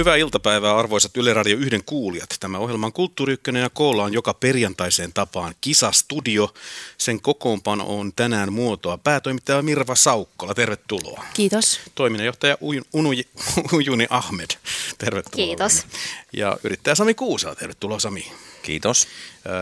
[0.00, 2.36] Hyvää iltapäivää arvoisat Yle Radio 1 kuulijat.
[2.40, 6.54] Tämä ohjelma on Kulttuuri ja koolla on joka perjantaiseen tapaan Kisastudio.
[6.98, 8.98] Sen kokoonpano on tänään muotoa.
[8.98, 11.24] Päätoimittaja Mirva Saukkola, tervetuloa.
[11.34, 11.80] Kiitos.
[11.94, 12.56] Toiminnanjohtaja
[12.92, 13.28] Unuji,
[13.72, 14.50] Ujuni Ahmed,
[14.98, 15.46] tervetuloa.
[15.46, 15.86] Kiitos.
[16.32, 18.32] Ja yrittäjä Sami Kuusala, tervetuloa Sami.
[18.62, 19.08] Kiitos.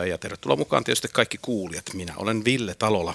[0.09, 1.95] Ja tervetuloa mukaan tietysti kaikki kuulijat.
[1.95, 3.15] Minä olen Ville Talola.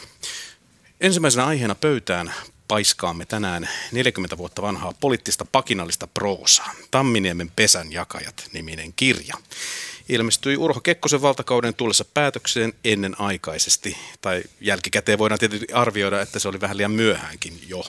[1.02, 2.34] Ensimmäisenä aiheena pöytään
[2.74, 6.74] paiskaamme tänään 40 vuotta vanhaa poliittista pakinallista proosaa.
[6.92, 9.36] Tamminiemen pesän jakajat niminen kirja.
[10.10, 13.98] Ilmestyi Urho Kekkosen valtakauden tullessa päätökseen ennen aikaisesti.
[14.22, 17.84] Tai jälkikäteen voidaan tietysti arvioida, että se oli vähän liian myöhäänkin jo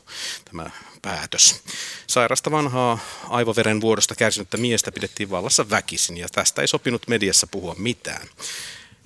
[0.45, 0.71] tämä
[1.03, 1.63] päätös.
[2.07, 2.99] Sairasta vanhaa
[3.29, 8.29] aivoveren vuodosta kärsinyttä miestä pidettiin vallassa väkisin ja tästä ei sopinut mediassa puhua mitään.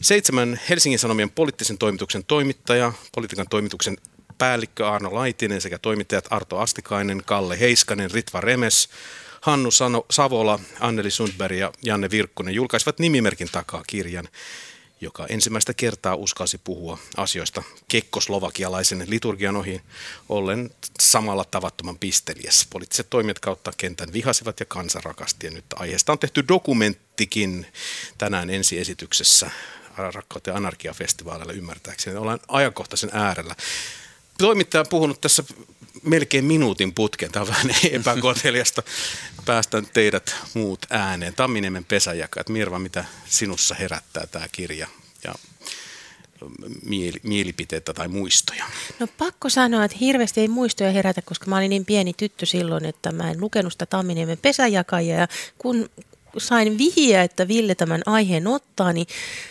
[0.00, 3.96] Seitsemän Helsingin Sanomien poliittisen toimituksen toimittaja, politiikan toimituksen
[4.38, 8.88] päällikkö Arno Laitinen sekä toimittajat Arto Astikainen, Kalle Heiskanen, Ritva Remes,
[9.40, 14.28] Hannu Sano, Savola, Anneli Sundberg ja Janne Virkkunen julkaisivat nimimerkin takaa kirjan,
[15.00, 19.82] joka ensimmäistä kertaa uskalsi puhua asioista kekkoslovakialaisen liturgian ohi,
[20.28, 22.66] ollen samalla tavattoman pisteliäs.
[22.70, 25.46] Poliittiset toimijat kautta kentän vihasivat ja kansa rakasti.
[25.46, 27.66] Ja nyt aiheesta on tehty dokumenttikin
[28.18, 29.50] tänään ensiesityksessä
[29.96, 32.16] Rakkautta ja anarkiafestivaalilla ymmärtääkseni.
[32.16, 33.54] Ollaan ajankohtaisen äärellä
[34.38, 35.44] toimittaja on puhunut tässä
[36.02, 37.32] melkein minuutin putken.
[37.32, 37.66] Tämä on vähän.
[39.46, 41.34] Päästän teidät muut ääneen.
[41.34, 42.48] Tamminiemen pesäjakajat.
[42.48, 44.88] Mirva, mitä sinussa herättää tämä kirja?
[45.24, 45.34] Ja
[46.82, 48.64] mieli, mielipiteitä tai muistoja?
[48.98, 52.84] No pakko sanoa, että hirveästi ei muistoja herätä, koska mä olin niin pieni tyttö silloin,
[52.84, 55.16] että mä en lukenut sitä Tamminiemen pesäjakajia.
[55.16, 55.28] Ja
[55.58, 55.90] kun
[56.40, 59.06] sain vihiä, että Ville tämän aiheen ottaa, niin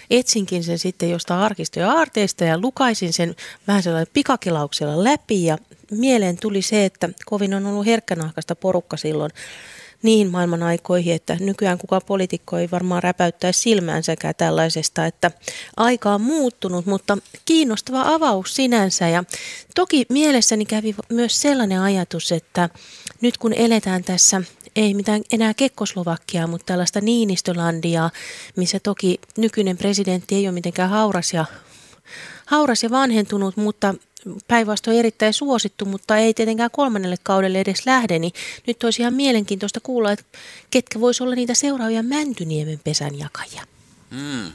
[0.10, 3.36] etsinkin sen sitten jostain arkisto- ja aarteista ja lukaisin sen
[3.68, 5.58] vähän sellainen pikakelauksella läpi ja
[5.92, 9.32] mieleen tuli se, että kovin on ollut herkkänahkasta porukka silloin
[10.02, 15.32] niihin maailman aikoihin, että nykyään kukaan poliitikko ei varmaan räpäyttäisi silmäänsäkään tällaisesta, että
[15.78, 19.08] aika on muuttunut, mutta kiinnostava avaus sinänsä.
[19.08, 19.24] Ja
[19.76, 22.70] toki mielessäni kävi myös sellainen ajatus, että
[23.22, 24.42] nyt kun eletään tässä
[24.78, 28.10] ei mitään enää Kekkoslovakiaa, mutta tällaista Niinistölandia,
[28.56, 31.46] missä toki nykyinen presidentti ei ole mitenkään hauras ja,
[32.46, 33.96] hauras ja vanhentunut, mutta
[34.48, 38.34] päinvastoin erittäin suosittu, mutta ei tietenkään kolmannelle kaudelle edes lähde, niin
[38.68, 40.26] nyt olisi ihan mielenkiintoista kuulla, että
[40.72, 43.64] ketkä voisi olla niitä seuraavia Mäntyniemen pesänjakajia.
[44.12, 44.52] Mm.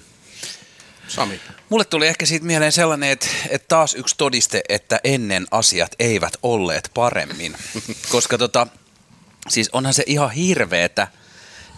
[1.08, 1.40] Sami.
[1.68, 6.32] Mulle tuli ehkä siitä mieleen sellainen, että, että taas yksi todiste, että ennen asiat eivät
[6.42, 7.56] olleet paremmin.
[8.12, 8.66] Koska tota,
[9.48, 11.08] Siis onhan se ihan hirveetä,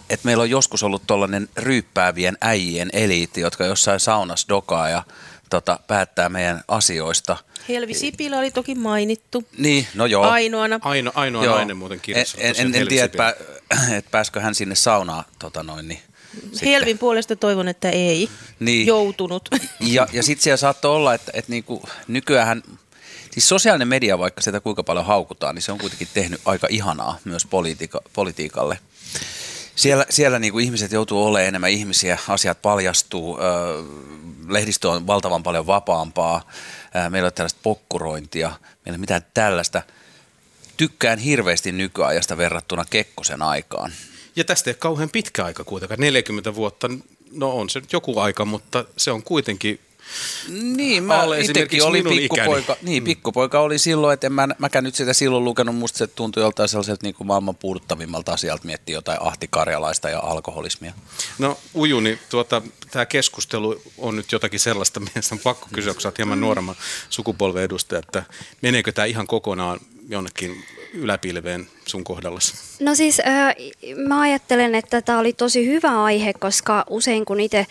[0.09, 5.03] että meillä on joskus ollut tuollainen ryyppäävien äijien eliitti, jotka jossain saunassa dokaa ja
[5.49, 7.37] tota, päättää meidän asioista.
[7.69, 9.43] Helvi Sipilä oli toki mainittu.
[9.57, 10.23] Niin, no joo.
[10.23, 10.79] Ainoana.
[10.81, 11.55] Aino, ainoa joo.
[11.55, 12.37] nainen muuten kirjassa.
[12.37, 13.33] En, en, en tiedä, että pää,
[13.97, 16.01] et pääskö hän sinne saunaan tota noin, niin
[16.41, 16.69] sitten.
[16.69, 18.87] Helvin puolesta toivon, että ei niin.
[18.87, 19.49] joutunut.
[19.79, 22.63] Ja, ja sitten siellä saattoi olla, että, että niinku, nykyään
[23.35, 27.19] Siis sosiaalinen media, vaikka sitä kuinka paljon haukutaan, niin se on kuitenkin tehnyt aika ihanaa
[27.25, 28.79] myös politiika, politiikalle.
[29.75, 33.37] Siellä, siellä niin kuin ihmiset joutuu olemaan enemmän ihmisiä, asiat paljastuu,
[34.47, 36.49] lehdistö on valtavan paljon vapaampaa,
[37.09, 38.47] meillä on tällaista pokkurointia,
[38.85, 39.81] meillä ei mitään tällaista.
[40.77, 43.91] Tykkään hirveästi nykyajasta verrattuna Kekkosen aikaan.
[44.35, 46.89] Ja tästä ei ole kauhean pitkä aika kuitenkaan, 40 vuotta,
[47.31, 49.79] no on se nyt joku aika, mutta se on kuitenkin
[50.49, 53.05] niin, mä itsekin oli pikkupoika, niin, mm.
[53.05, 56.69] pikkupoika oli silloin, että en mä, mäkään nyt sitä silloin lukenut, musta se tuntui joltain
[56.69, 60.93] sellaiselta niin kuin maailman puuduttavimmalta asialta miettiä jotain ahtikarjalaista ja alkoholismia.
[61.39, 66.07] No Ujuni, tuota, tämä keskustelu on nyt jotakin sellaista, missä on pakko kysyä, kun sä
[66.07, 66.75] oot hieman nuoremman
[67.09, 68.23] sukupolven edustaja, että
[68.61, 69.79] meneekö tämä ihan kokonaan
[70.09, 72.53] jonnekin yläpilveen sun kohdallasi?
[72.79, 73.55] No siis äh,
[74.07, 77.67] mä ajattelen, että tämä oli tosi hyvä aihe, koska usein kun itse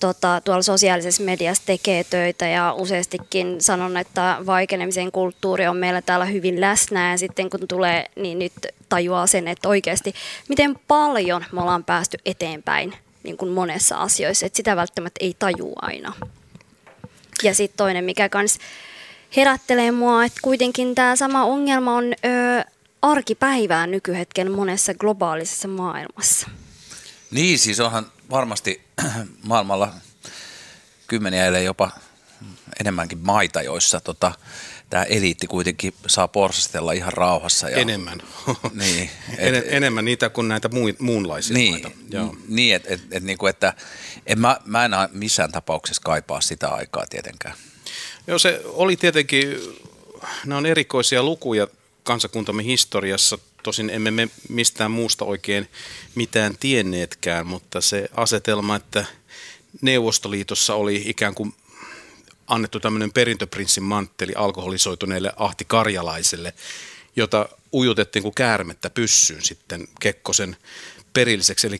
[0.00, 6.24] tota, tuolla sosiaalisessa mediassa tekee töitä ja useastikin sanon, että vaikenemisen kulttuuri on meillä täällä
[6.24, 8.52] hyvin läsnä ja sitten kun tulee, niin nyt
[8.88, 10.14] tajuaa sen, että oikeasti
[10.48, 15.78] miten paljon me ollaan päästy eteenpäin niin kuin monessa asioissa, että sitä välttämättä ei tajua
[15.82, 16.12] aina.
[17.42, 18.58] Ja sitten toinen, mikä kans
[19.36, 22.64] herättelee mua, että kuitenkin tämä sama ongelma on ö,
[23.02, 26.48] arkipäivää nykyhetken monessa globaalisessa maailmassa.
[27.30, 28.82] Niin, siis onhan varmasti
[29.42, 29.92] maailmalla
[31.06, 31.90] kymmeniä, ellei jopa
[32.80, 34.32] enemmänkin maita, joissa tota,
[34.90, 37.70] tämä eliitti kuitenkin saa porsastella ihan rauhassa.
[37.70, 38.22] Ja, enemmän.
[38.72, 39.02] niin,
[39.38, 41.90] et, en, enemmän niitä kuin näitä muu, muunlaisia niin, maita.
[42.10, 42.36] Joo.
[42.48, 43.74] Niin, et, et, et, niinku, että
[44.26, 47.54] en mä, mä en missään tapauksessa kaipaa sitä aikaa tietenkään.
[48.26, 49.58] Joo, se oli tietenkin,
[50.44, 51.68] nämä on erikoisia lukuja
[52.02, 55.68] kansakuntamme historiassa tosin emme me mistään muusta oikein
[56.14, 59.04] mitään tienneetkään, mutta se asetelma, että
[59.80, 61.54] Neuvostoliitossa oli ikään kuin
[62.46, 66.54] annettu tämmöinen perintöprinssin mantteli alkoholisoituneelle Ahti Karjalaiselle,
[67.16, 70.56] jota ujutettiin kuin käärmettä pyssyyn sitten Kekkosen
[71.12, 71.78] perilliseksi, eli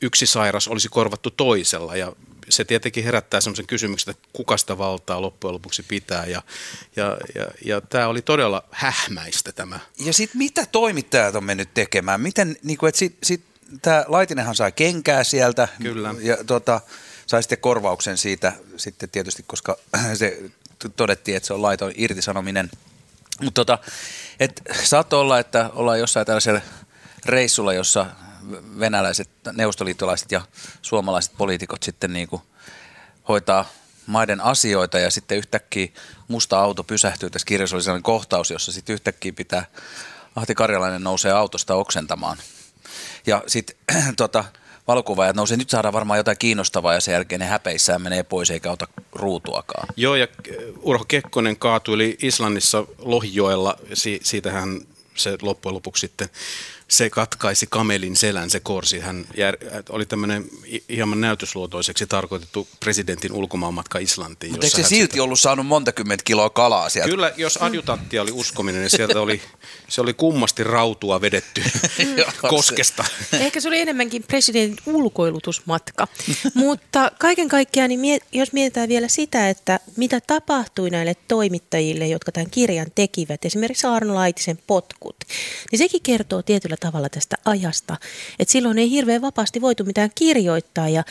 [0.00, 2.12] yksi sairas olisi korvattu toisella ja
[2.52, 6.42] se tietenkin herättää sellaisen kysymyksen, että kuka sitä valtaa loppujen lopuksi pitää ja,
[6.96, 9.80] ja, ja, ja tämä oli todella hähmäistä tämä.
[10.04, 12.20] Ja sitten mitä toimittajat on mennyt tekemään?
[12.20, 13.44] Miten, niin kuin, että sit, sit,
[13.82, 16.14] tämä Laitinenhan sai kenkää sieltä Kyllä.
[16.20, 16.80] ja tota,
[17.26, 19.76] sai sitten korvauksen siitä sitten tietysti, koska
[20.14, 20.42] se
[20.96, 22.70] todettiin, että se on laiton irtisanominen.
[23.40, 23.78] Mutta tota,
[24.40, 26.60] et saattoi olla, että ollaan jossain tällaisella
[27.26, 28.06] reissulla, jossa
[28.80, 30.40] venäläiset, neuvostoliittolaiset ja
[30.82, 32.42] suomalaiset poliitikot sitten niin kuin
[33.28, 33.64] hoitaa
[34.06, 35.88] maiden asioita ja sitten yhtäkkiä
[36.28, 37.30] musta auto pysähtyy.
[37.30, 39.64] Tässä kirjassa oli sellainen kohtaus, jossa sitten yhtäkkiä pitää
[40.36, 42.36] Ahti Karjalainen nousee autosta oksentamaan.
[43.26, 43.76] Ja sitten
[44.16, 44.44] tota,
[44.88, 48.70] valokuvaajat nousee, nyt saadaan varmaan jotain kiinnostavaa ja sen jälkeen ne häpeissään menee pois eikä
[48.70, 49.88] ota ruutuakaan.
[49.96, 50.28] Joo ja
[50.80, 54.80] Urho Kekkonen kaatui Islannissa Lohijoella, si- siitähän
[55.14, 56.28] se loppujen lopuksi sitten
[56.92, 59.00] se katkaisi kamelin selän, se korsi.
[59.00, 59.56] Hän jär,
[59.88, 60.44] oli tämmöinen
[60.88, 64.52] hieman näytösluotoiseksi tarkoitettu presidentin ulkomaanmatka Islantiin.
[64.52, 65.22] Mutta eikö se silti sitä...
[65.22, 67.10] ollut saanut monta kymmentä kiloa kalaa sieltä?
[67.10, 69.42] Kyllä, jos adjutantti oli uskominen, niin sieltä oli,
[69.88, 71.62] se oli kummasti rautua vedetty
[72.48, 73.04] koskesta.
[73.32, 76.08] Ehkä se oli enemmänkin presidentin ulkoilutusmatka.
[76.54, 82.50] Mutta kaiken kaikkiaan, niin jos mietitään vielä sitä, että mitä tapahtui näille toimittajille, jotka tämän
[82.50, 85.16] kirjan tekivät, esimerkiksi Arno Laitisen potkut,
[85.70, 87.96] niin sekin kertoo tietyllä tavalla tästä ajasta.
[88.38, 91.04] Et silloin ei hirveän vapaasti voitu mitään kirjoittaa ja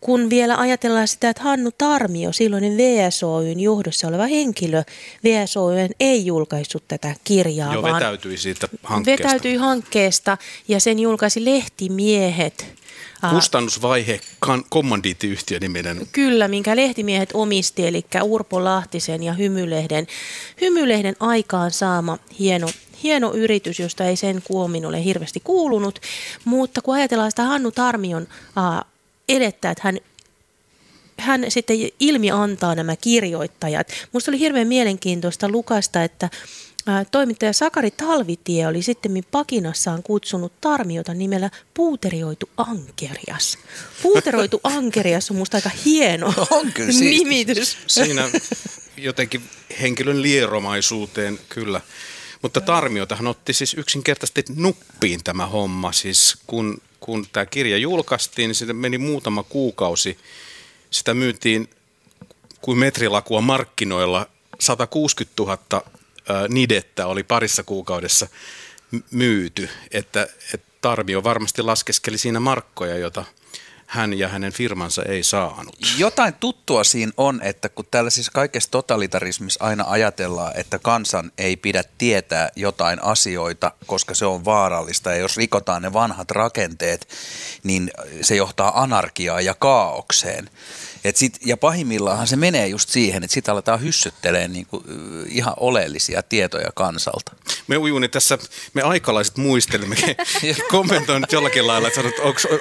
[0.00, 4.82] kun vielä ajatellaan sitä, että Hannu Tarmio, silloinen VSOYn johdossa oleva henkilö,
[5.24, 7.74] VSOY ei julkaissut tätä kirjaa.
[7.74, 9.24] Joo, vetäytyi siitä hankkeesta.
[9.24, 10.38] Vetäytyi hankkeesta
[10.68, 12.66] ja sen julkaisi Lehtimiehet.
[13.30, 14.20] Kustannusvaihe
[14.68, 16.08] kommandiittiyhtiö niminen.
[16.12, 20.06] Kyllä, minkä lehtimiehet omisti, eli Urpo Lahtisen ja Hymylehden,
[20.60, 22.68] Hymylehden aikaan saama hieno
[23.02, 25.98] hieno yritys, josta ei sen kuomin ole hirveästi kuulunut,
[26.44, 28.28] mutta kun ajatellaan sitä Hannu Tarmion
[28.58, 28.84] äh,
[29.28, 29.98] edettä, että hän
[31.18, 33.88] hän sitten ilmi antaa nämä kirjoittajat.
[34.12, 36.30] Minusta oli hirveän mielenkiintoista lukasta, että
[37.10, 43.58] Toimittaja Sakari Talvitie oli sitten pakinassaan kutsunut Tarmiota nimellä Puuterioitu Ankerias.
[44.02, 47.78] Puuteroitu Ankerias on musta aika hieno on kyllä nimitys.
[47.86, 48.30] Siinä
[48.96, 49.42] jotenkin
[49.80, 51.80] henkilön lieromaisuuteen kyllä
[52.42, 55.92] mutta Tarmiotahan otti siis yksinkertaisesti nuppiin tämä homma.
[55.92, 60.18] Siis kun, kun tämä kirja julkaistiin, niin sitten meni muutama kuukausi.
[60.90, 61.70] Sitä myytiin
[62.60, 64.26] kuin metrilakua markkinoilla.
[64.60, 65.82] 160 000
[66.48, 68.28] nidettä oli parissa kuukaudessa
[69.10, 69.68] myyty.
[69.90, 73.24] Että, että Tarmio varmasti laskeskeli siinä markkoja, jota–
[73.92, 75.76] hän ja hänen firmansa ei saanut.
[75.98, 81.84] Jotain tuttua siinä on, että kun tällaisissa kaikessa totalitarismissa aina ajatellaan, että kansan ei pidä
[81.98, 87.08] tietää jotain asioita, koska se on vaarallista ja jos rikotaan ne vanhat rakenteet,
[87.62, 87.90] niin
[88.22, 90.50] se johtaa anarkiaan ja kaaukseen.
[91.04, 94.84] Et sit, ja pahimmillaanhan se menee just siihen, että sitä aletaan hyssyttelemään niinku,
[95.28, 97.32] ihan oleellisia tietoja kansalta.
[97.66, 98.38] Me ujuni tässä,
[98.74, 99.96] me aikalaiset muistelimme,
[100.70, 102.00] kommentoin nyt jollakin lailla, että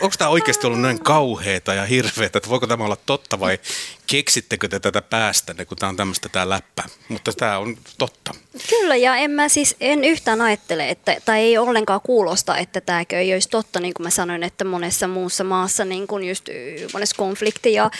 [0.02, 3.60] onko tämä oikeasti ollut näin kauheata ja hirveätä, että voiko tämä olla totta vai
[4.08, 6.84] keksittekö te tätä päästänne, kun tämä on tämmöistä tämä läppä.
[7.10, 8.34] Mutta tämä on totta.
[8.70, 13.20] Kyllä, ja en mä siis en yhtään ajattele, että, tai ei ollenkaan kuulosta, että tämäkö
[13.20, 16.50] ei olisi totta, niin kuin mä sanoin, että monessa muussa maassa, niin kuin just
[16.94, 17.92] monessa konflikti- ja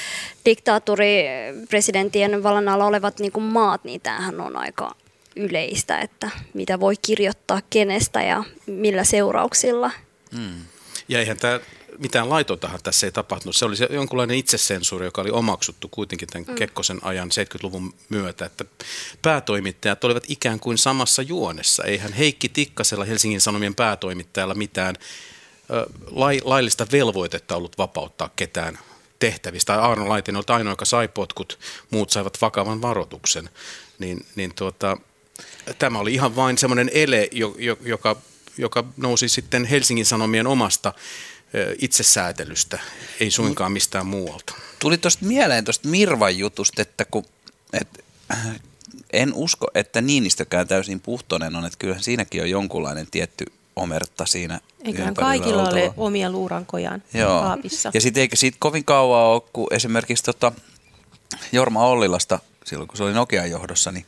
[0.46, 4.96] diktaaturipresidentien vallan alla olevat niin kuin maat, niin tämähän on aika
[5.36, 9.92] yleistä, että mitä voi kirjoittaa kenestä ja millä seurauksilla.
[10.36, 10.62] Hmm.
[11.08, 11.60] Ja eihän tämä
[11.98, 13.56] mitään laitontahan tässä ei tapahtunut.
[13.56, 16.56] Se oli se jonkunlainen itsesensuuri, joka oli omaksuttu kuitenkin tämän mm.
[16.56, 18.66] Kekkosen ajan 70-luvun myötä, että
[19.22, 21.84] päätoimittajat olivat ikään kuin samassa juonessa.
[21.84, 24.96] Eihän Heikki Tikkasella Helsingin Sanomien päätoimittajalla mitään
[26.12, 28.80] lai, laillista velvoitetta ollut vapauttaa ketään
[29.22, 29.82] tehtävistä.
[29.82, 31.60] Arno Laitinen oli ainoa, joka sai potkut,
[31.90, 33.50] muut saivat vakavan varoituksen.
[34.00, 34.98] Niin, niin tuota,
[35.80, 37.30] tämä oli ihan vain semmoinen ele,
[37.82, 38.16] joka,
[38.58, 40.94] joka nousi sitten Helsingin Sanomien omasta
[41.82, 42.80] itsesäätelystä,
[43.20, 44.54] ei suinkaan mistään muualta.
[44.80, 47.26] Tuli tuosta mieleen tuosta Mirvan jutusta, että kun,
[47.74, 48.06] et,
[49.14, 54.60] en usko, että Niinistökään täysin puhtoinen on, että kyllähän siinäkin on jonkunlainen tietty omerta siinä
[54.84, 55.82] Eiköhän kaikilla oltava.
[55.82, 57.42] ole omia luurankojaan Joo.
[57.42, 57.92] kaapissa.
[57.94, 60.52] Ja sitten eikä siitä kovin kauan ole, kun esimerkiksi tota
[61.52, 64.06] Jorma Ollilasta, silloin kun se oli Nokian johdossa, niin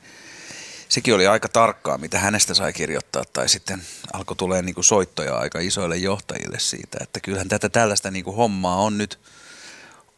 [0.89, 3.81] sekin oli aika tarkkaa, mitä hänestä sai kirjoittaa, tai sitten
[4.13, 8.35] alkoi tulee niin kuin soittoja aika isoille johtajille siitä, että kyllähän tätä tällaista niin kuin
[8.35, 9.19] hommaa on nyt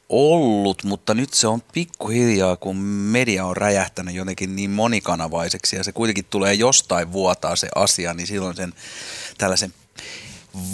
[0.10, 5.92] ollut, mutta nyt se on pikkuhiljaa, kun media on räjähtänyt jotenkin niin monikanavaiseksi ja se
[5.92, 8.74] kuitenkin tulee jostain vuotaa se asia, niin silloin sen
[9.38, 9.74] tällaisen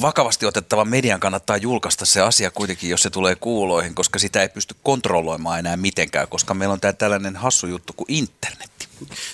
[0.01, 4.49] vakavasti otettavan median kannattaa julkaista se asia kuitenkin, jos se tulee kuuloihin, koska sitä ei
[4.49, 8.87] pysty kontrolloimaan enää mitenkään, koska meillä on tämä tällainen hassu juttu kuin internetti.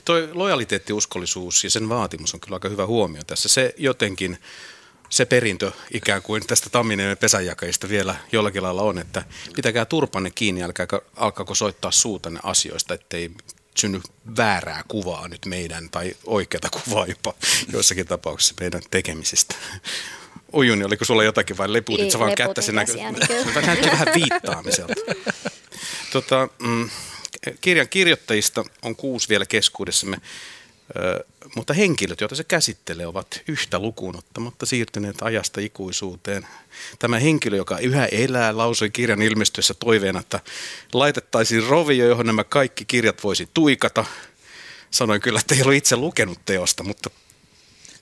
[0.05, 3.49] Toi lojaliteettiuskollisuus ja sen vaatimus on kyllä aika hyvä huomio tässä.
[3.49, 4.37] Se jotenkin,
[5.09, 9.23] se perintö ikään kuin tästä Tamminiemen pesänjakajista vielä jollakin lailla on, että
[9.55, 13.31] pitäkää turpanne kiinni, älkää alkaako soittaa suutanne asioista, ettei
[13.77, 14.01] synny
[14.37, 17.33] väärää kuvaa nyt meidän, tai oikeata kuvaa jopa
[17.73, 19.55] joissakin tapauksissa meidän tekemisistä.
[20.53, 22.93] Ujuni, oliko sulla jotakin vai leputit sä vaan kättä sen näkö...
[23.65, 24.93] Näytti vähän viittaamiselta.
[26.11, 26.89] Tota, mm,
[27.61, 30.17] kirjan kirjoittajista on kuusi vielä keskuudessamme,
[31.55, 36.47] mutta henkilöt, joita se käsittelee, ovat yhtä lukuun ottamatta siirtyneet ajasta ikuisuuteen.
[36.99, 40.39] Tämä henkilö, joka yhä elää, lausui kirjan ilmestyessä toiveena, että
[40.93, 44.05] laitettaisiin rovio, johon nämä kaikki kirjat voisi tuikata.
[44.91, 47.09] Sanoin kyllä, että ei ole itse lukenut teosta, mutta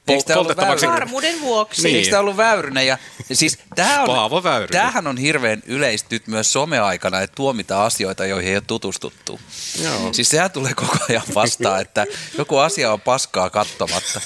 [0.06, 0.88] poltettavaksi.
[0.88, 1.84] Varmuuden vuoksi.
[1.84, 1.96] Niin.
[1.96, 2.88] Eikö tämä ollut Väyrynen?
[2.88, 2.98] Ja,
[3.32, 4.72] siis tämähän on, Paavo Väyrynen.
[4.72, 9.40] Tämähän on hirveän yleistynyt myös someaikana, että tuomitaan asioita, joihin ei ole tutustuttu.
[9.84, 10.14] Joo.
[10.14, 12.06] Siis sehän tulee koko ajan vastaan, että
[12.38, 14.22] joku asia on paskaa katsomatta.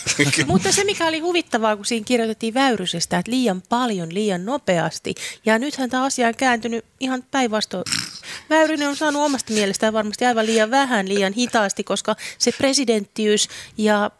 [0.46, 5.16] Mutta se, mikä oli huvittavaa, kun siinä kirjoitettiin Väyrysestä, että liian paljon, liian nopeasti.
[5.46, 7.84] Ja nythän tämä asia on kääntynyt ihan päinvastoin.
[8.50, 14.12] Väyrynen on saanut omasta mielestään varmasti aivan liian vähän, liian hitaasti, koska se presidenttiys ja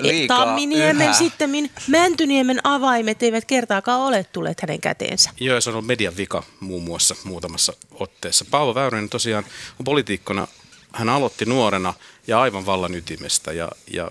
[0.00, 1.12] Liikaa, Tamminiemen, yhä.
[1.12, 1.50] sitten
[1.88, 5.30] Mäntyniemen avaimet eivät kertaakaan ole tulleet hänen käteensä.
[5.40, 8.44] Joo, se on ollut median vika muun muassa muutamassa otteessa.
[8.50, 9.44] Paavo Väyrynen tosiaan
[9.78, 10.48] on poliitikkona,
[10.92, 11.94] hän aloitti nuorena
[12.26, 14.10] ja aivan vallan ytimestä ja, ja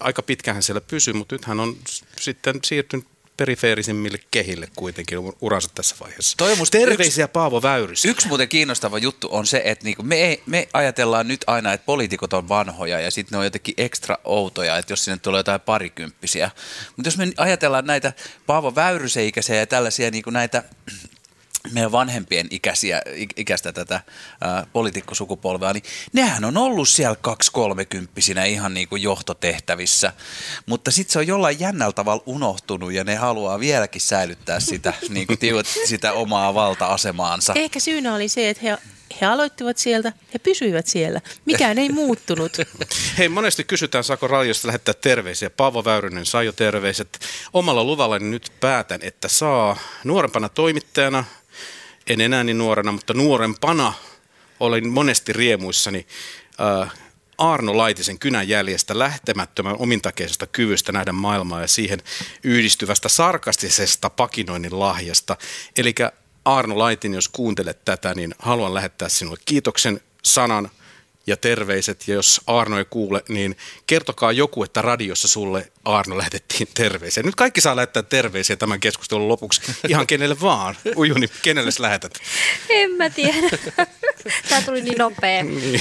[0.00, 1.76] aika pitkään hän siellä pysyi, mutta nyt hän on
[2.20, 6.36] sitten siirtynyt perifeerisimmille kehille kuitenkin uransa tässä vaiheessa.
[6.36, 8.04] Toi Terveisiä yksi, Paavo Väyrys.
[8.04, 11.84] Yksi muuten kiinnostava juttu on se, että niinku me, ei, me ajatellaan nyt aina, että
[11.84, 15.60] poliitikot on vanhoja ja sitten ne on jotenkin ekstra outoja, että jos sinne tulee jotain
[15.60, 16.50] parikymppisiä.
[16.96, 18.12] Mutta jos me ajatellaan näitä
[18.46, 20.64] Paavo Väyryseikäisiä ja tällaisia niinku näitä
[21.70, 23.02] meidän vanhempien ikäisiä,
[23.36, 24.00] ikäistä tätä
[24.40, 30.12] ää, poliitikkosukupolvea, niin nehän on ollut siellä kaksi-kolmekymppisinä ihan niin kuin johtotehtävissä,
[30.66, 35.26] mutta sitten se on jollain jännällä tavalla unohtunut ja ne haluaa vieläkin säilyttää sitä, niin
[35.26, 37.52] kuin tiuat, sitä omaa valta-asemaansa.
[37.56, 38.78] Ehkä syynä oli se, että he
[39.20, 41.20] he aloittivat sieltä, he pysyivät siellä.
[41.44, 42.52] Mikään ei muuttunut.
[43.18, 45.50] Hei, monesti kysytään, saako radiosta lähettää terveisiä.
[45.50, 47.18] Paavo Väyrynen sai jo terveiset.
[47.52, 51.24] Omalla luvallani nyt päätän, että saa nuorempana toimittajana
[52.12, 53.92] en enää niin nuorena, mutta nuorempana
[54.60, 56.06] olin monesti riemuissani
[56.60, 56.92] äh,
[57.38, 62.02] Arno Laitisen kynän jäljestä lähtemättömän omintakeisesta kyvystä nähdä maailmaa ja siihen
[62.44, 65.36] yhdistyvästä sarkastisesta pakinoinnin lahjasta.
[65.76, 65.94] Eli
[66.44, 70.70] Arno Laitin, jos kuuntelet tätä, niin haluan lähettää sinulle kiitoksen sanan–
[71.26, 72.08] ja terveiset.
[72.08, 77.22] Ja jos Arno ei kuule, niin kertokaa joku, että radiossa sulle Arno lähetettiin terveisiä.
[77.22, 79.60] Nyt kaikki saa lähettää terveisiä tämän keskustelun lopuksi.
[79.88, 80.76] Ihan kenelle vaan.
[80.96, 82.18] Ujuni, kenelle lähetät?
[82.68, 83.58] En mä tiedä.
[84.48, 85.42] Tämä tuli niin nopea.
[85.42, 85.80] Niin,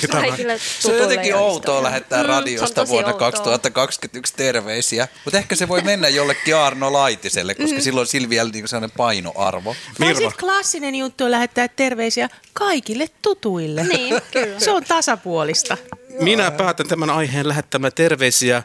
[0.79, 3.31] se on jotenkin outoa lähettää mm, radiosta vuonna outoa.
[3.31, 5.07] 2021 terveisiä.
[5.25, 7.81] Mutta ehkä se voi mennä jollekin Arno Laitiselle, koska mm.
[7.81, 9.75] silloin Silviä niin sellainen painoarvo.
[9.99, 13.83] Tai sitten klassinen juttu on lähettää terveisiä kaikille tutuille.
[13.83, 14.59] Niin, kyllä.
[14.59, 15.77] Se on tasapuolista.
[16.19, 18.63] Minä päätän tämän aiheen lähettämään terveisiä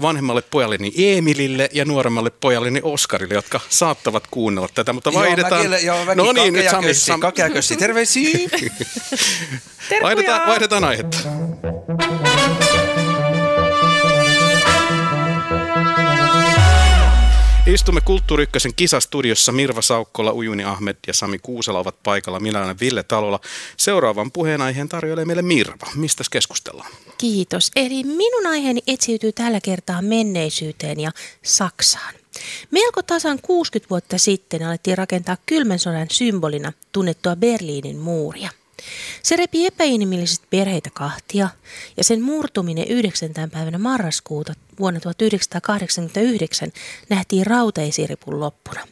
[0.00, 5.62] vanhemmalle pojalleni Emilille ja nuoremmalle pojalleni Oskarille, jotka saattavat kuunnella tätä, mutta vaihdetaan.
[5.62, 7.20] Joo, mäkin, joo, mäkin no niin, nyt Sami, Sam...
[7.78, 8.38] terveisiä.
[10.02, 11.18] vaihdetaan, vaihdetaan aihetta.
[17.76, 19.52] Istumme Kulttuuri Ykkösen kisastudiossa.
[19.52, 22.40] Mirva Saukkola, Ujuni Ahmed ja Sami Kuusela ovat paikalla.
[22.40, 23.40] Minä olen Ville Talolla.
[23.76, 25.86] Seuraavan puheenaiheen tarjoilee meille Mirva.
[25.94, 26.90] Mistä keskustellaan?
[27.18, 27.70] Kiitos.
[27.76, 31.10] Eli minun aiheeni etsiytyy tällä kertaa menneisyyteen ja
[31.42, 32.14] Saksaan.
[32.70, 38.50] Melko tasan 60 vuotta sitten alettiin rakentaa kylmän sodan symbolina tunnettua Berliinin muuria–
[39.22, 41.48] se repi epäinhimillisesti perheitä kahtia
[41.96, 43.30] ja sen murtuminen 9.
[43.52, 46.72] päivänä marraskuuta vuonna 1989
[47.08, 48.88] nähtiin rautaisiripun loppuna.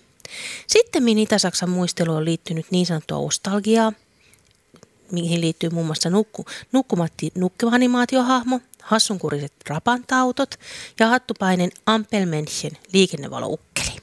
[0.66, 3.92] Sitten Itä-Saksan muistelu on liittynyt niin sanottua nostalgiaa,
[5.12, 10.54] mihin liittyy muun muassa nukku, nukkumatti nukkeanimaatiohahmo, hassunkuriset rapantautot
[11.00, 13.96] ja hattupainen Ampelmännchen liikennevaloukkeli.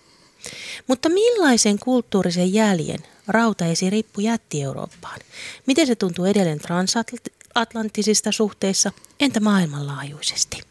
[0.88, 5.20] Mutta millaisen kulttuurisen jäljen rautaesirippu jätti Eurooppaan?
[5.66, 10.71] Miten se tuntuu edelleen transatlanttisista suhteissa, entä maailmanlaajuisesti?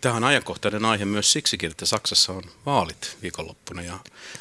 [0.00, 3.98] Tämä on ajankohtainen aihe myös siksikin, että Saksassa on vaalit viikonloppuna ja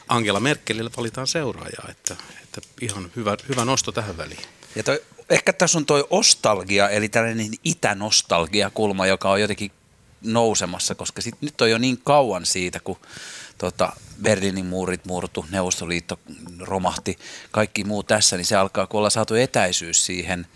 [0.08, 4.42] Angela Merkelille valitaan seuraajaa, että, että ihan hyvä, hyvä nosto tähän väliin.
[4.76, 9.72] Ja toi, ehkä tässä on tuo ostalgia, eli tällainen itänostalgia-kulma, joka on jotenkin
[10.22, 12.98] nousemassa, koska sit, nyt on jo niin kauan siitä, kun
[13.58, 16.20] tota, Berliinin muurit murtu, Neuvostoliitto
[16.60, 17.20] romahti,
[17.52, 20.48] kaikki muu tässä, niin se alkaa, kun ollaan saatu etäisyys siihen,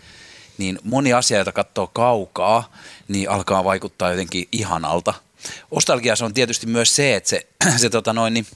[0.58, 2.72] niin moni asia, jota katsoo kaukaa,
[3.08, 5.14] niin alkaa vaikuttaa jotenkin ihanalta.
[5.70, 7.46] Ostalgia on tietysti myös se, että se,
[7.82, 8.46] se tota noin, niin,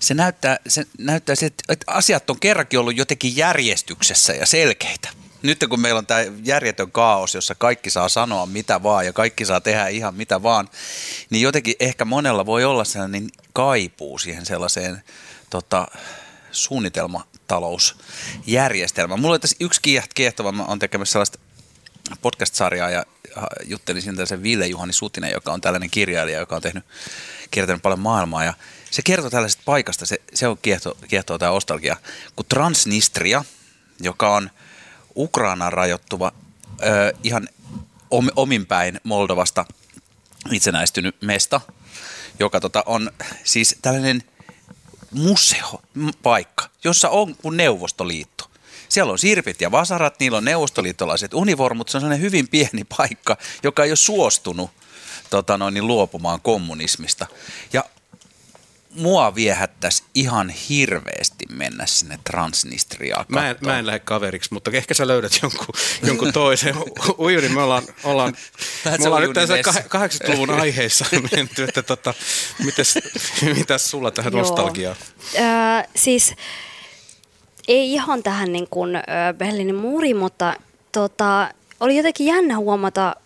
[0.00, 5.08] se näyttää, se näyttää se, että asiat on kerrankin ollut jotenkin järjestyksessä ja selkeitä.
[5.42, 9.44] Nyt kun meillä on tämä järjetön kaos, jossa kaikki saa sanoa mitä vaan ja kaikki
[9.44, 10.68] saa tehdä ihan mitä vaan,
[11.30, 15.02] niin jotenkin ehkä monella voi olla sellainen kaipuu siihen sellaiseen
[15.50, 15.88] tota,
[17.50, 19.20] suunnitelmatalousjärjestelmään.
[19.20, 19.80] Mulla oli tässä yksi
[20.14, 21.38] kiehtova, mä oon tekemässä sellaista
[22.22, 23.04] podcast-sarjaa ja
[23.64, 26.84] juttelin siinä sen Ville Juhani Sutinen, joka on tällainen kirjailija, joka on tehnyt,
[27.50, 28.44] kiertänyt paljon maailmaa.
[28.44, 28.54] Ja
[28.90, 31.96] se kertoo tällaisesta paikasta, se, se on kiehto, kiehtoa tämä ostalgia,
[32.36, 33.44] kuin Transnistria,
[34.00, 34.50] joka on
[35.16, 36.32] Ukrainaan rajoittuva
[36.82, 37.48] ö, ihan
[38.10, 39.64] om, ominpäin Moldovasta
[40.52, 41.60] itsenäistynyt mesta,
[42.38, 43.10] joka tota, on
[43.44, 44.22] siis tällainen
[45.10, 45.82] museo,
[46.22, 48.50] paikka, jossa on kuin Neuvostoliitto.
[48.88, 53.36] Siellä on sirpit ja vasarat, niillä on neuvostoliittolaiset univormut, se on sellainen hyvin pieni paikka,
[53.62, 54.70] joka ei ole suostunut
[55.30, 57.26] tota noin, niin luopumaan kommunismista.
[57.72, 57.84] Ja
[58.94, 64.94] mua viehättäisi ihan hirveästi mennä sinne Transnistriaan mä en, mä en lähde kaveriksi, mutta ehkä
[64.94, 66.74] sä löydät jonkun, jonkun toisen.
[67.18, 68.36] Ujuni, me ollaan, ollaan,
[68.98, 71.04] me ollaan nyt tässä 80-luvun aiheissa
[71.36, 72.14] menty, että tota,
[72.64, 72.98] mites,
[73.58, 74.42] mitäs sulla tähän Joo.
[74.42, 74.96] nostalgiaan?
[75.38, 76.34] Äh, siis
[77.68, 78.90] ei ihan tähän niin kuin
[79.38, 80.54] Berliinin muuri, mutta
[80.92, 81.50] tota,
[81.80, 83.16] oli jotenkin jännä huomata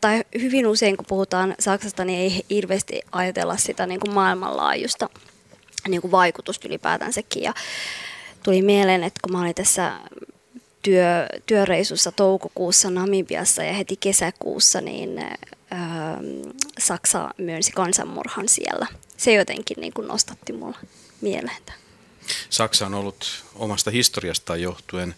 [0.00, 5.08] tai hyvin usein kun puhutaan Saksasta, niin ei hirveästi ajatella sitä niin kuin maailmanlaajuista
[5.88, 7.42] niin kuin vaikutusta ylipäätänsäkin.
[7.42, 7.54] Ja
[8.42, 9.92] tuli mieleen, että kun mä olin tässä
[10.82, 15.24] työ, työreisussa toukokuussa Namibiassa ja heti kesäkuussa, niin
[16.78, 18.86] Saksa myönsi kansanmurhan siellä.
[19.16, 20.78] Se jotenkin niin kuin nostatti mulla
[21.20, 21.62] mieleen.
[22.50, 25.14] Saksa on ollut omasta historiastaan johtuen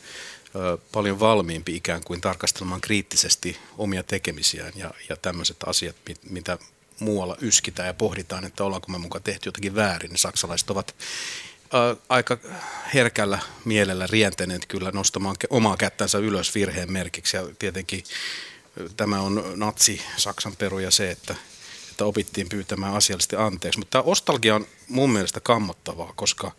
[0.93, 5.97] paljon valmiimpi ikään kuin tarkastelemaan kriittisesti omia tekemisiään ja, ja tämmöiset asiat,
[6.31, 6.59] mitä
[7.01, 10.95] muualla yskitään ja pohditaan, että ollaanko me mukaan tehty jotakin väärin, niin saksalaiset ovat
[11.75, 12.39] ä, aika
[12.95, 17.37] herkällä mielellä rientäneet kyllä nostamaan omaa kättänsä ylös virheen merkiksi.
[17.37, 18.05] Ja tietenkin
[18.97, 21.35] tämä on natsi Saksan peruja se, että,
[21.91, 26.53] että opittiin pyytämään asiallisesti anteeksi, mutta tämä ostalgia on mun mielestä kammottavaa, koska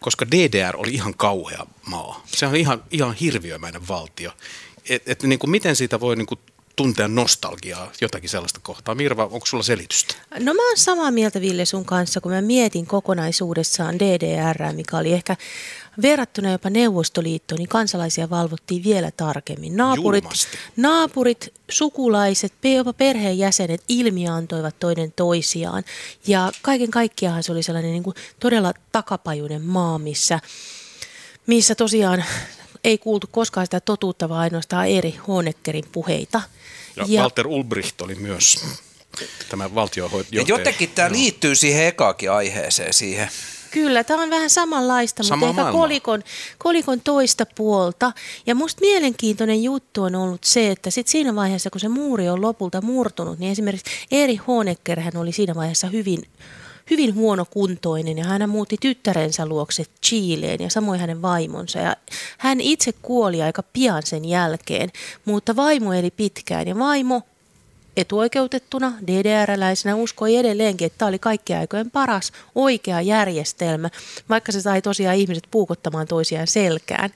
[0.00, 2.22] koska DDR oli ihan kauhea maa.
[2.26, 4.30] Se on ihan, ihan hirviömäinen valtio.
[4.88, 6.40] Et, et niin kuin miten siitä voi niin kuin
[6.76, 8.94] tuntea nostalgiaa jotakin sellaista kohtaa.
[8.94, 10.14] Mirva, onko sulla selitystä?
[10.38, 15.12] No mä oon samaa mieltä Ville sun kanssa, kun mä mietin kokonaisuudessaan DDR, mikä oli
[15.12, 15.36] ehkä
[16.02, 19.76] verrattuna jopa Neuvostoliittoon, niin kansalaisia valvottiin vielä tarkemmin.
[19.76, 20.24] Naapurit,
[20.76, 25.84] naapurit sukulaiset, jopa perheenjäsenet ilmiantoivat toinen toisiaan.
[26.26, 30.40] Ja kaiken kaikkiaan se oli sellainen niin kuin todella takapajuinen maa, missä,
[31.46, 32.24] missä tosiaan
[32.86, 36.40] ei kuultu koskaan sitä totuutta, vaan ainoastaan eri Honeckerin puheita.
[36.96, 38.64] Ja, ja Walter Ulbricht oli myös
[39.48, 40.40] tämä valtiohoitaja.
[40.40, 43.28] Ja jotenkin tämä liittyy siihen ekaakin aiheeseen, siihen
[43.70, 46.22] Kyllä, tämä on vähän samanlaista, Sama mutta ehkä kolikon,
[46.58, 48.12] kolikon toista puolta.
[48.46, 52.42] Ja musta mielenkiintoinen juttu on ollut se, että sit siinä vaiheessa, kun se muuri on
[52.42, 56.22] lopulta murtunut, niin esimerkiksi Eri Honecker hän oli siinä vaiheessa hyvin
[56.90, 61.78] hyvin huonokuntoinen ja hän muutti tyttärensä luokse Chileen ja samoin hänen vaimonsa.
[61.78, 61.96] Ja
[62.38, 64.90] hän itse kuoli aika pian sen jälkeen,
[65.24, 67.22] mutta vaimo eli pitkään ja vaimo
[67.96, 73.90] etuoikeutettuna DDR-läisenä uskoi edelleenkin, että tämä oli kaikkien aikojen paras oikea järjestelmä,
[74.28, 77.10] vaikka se sai tosiaan ihmiset puukottamaan toisiaan selkään.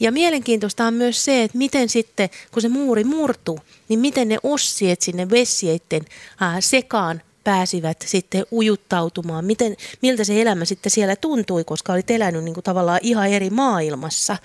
[0.00, 3.58] Ja mielenkiintoista on myös se, että miten sitten, kun se muuri murtuu,
[3.88, 6.04] niin miten ne ossiet sinne vessieiden
[6.60, 12.54] sekaan pääsivät sitten ujuttautumaan, miten, miltä se elämä sitten siellä tuntui, koska oli elänyt niin
[12.54, 14.36] kuin tavallaan ihan eri maailmassa.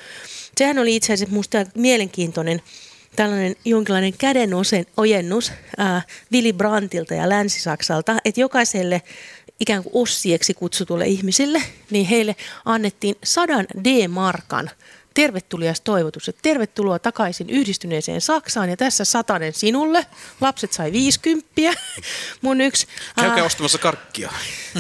[0.58, 2.62] Sehän oli itse asiassa minusta mielenkiintoinen
[3.16, 4.50] tällainen jonkinlainen käden
[4.98, 9.02] ojennus ää, Willy Brandtilta ja Länsi-Saksalta, että jokaiselle
[9.60, 12.36] ikään kuin ossieksi kutsutulle ihmisille, niin heille
[12.66, 14.70] annettiin sadan D-markan
[15.14, 20.06] tervetulias toivotus, että tervetuloa takaisin yhdistyneeseen Saksaan ja tässä satanen sinulle.
[20.42, 21.48] Lapset sai 50.
[22.42, 22.88] Mun yksi...
[23.16, 24.32] Käykää ostamassa karkkia.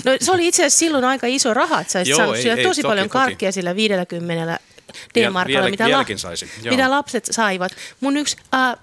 [0.05, 2.81] No, se oli itse asiassa silloin aika iso raha, että saisit saanut ei, ei, tosi
[2.81, 3.53] toki, paljon karkkia toki.
[3.53, 4.59] sillä 50
[5.15, 6.05] D-markalla, mitä, la-
[6.69, 7.71] mitä lapset saivat.
[8.01, 8.75] Mun yksi, äh,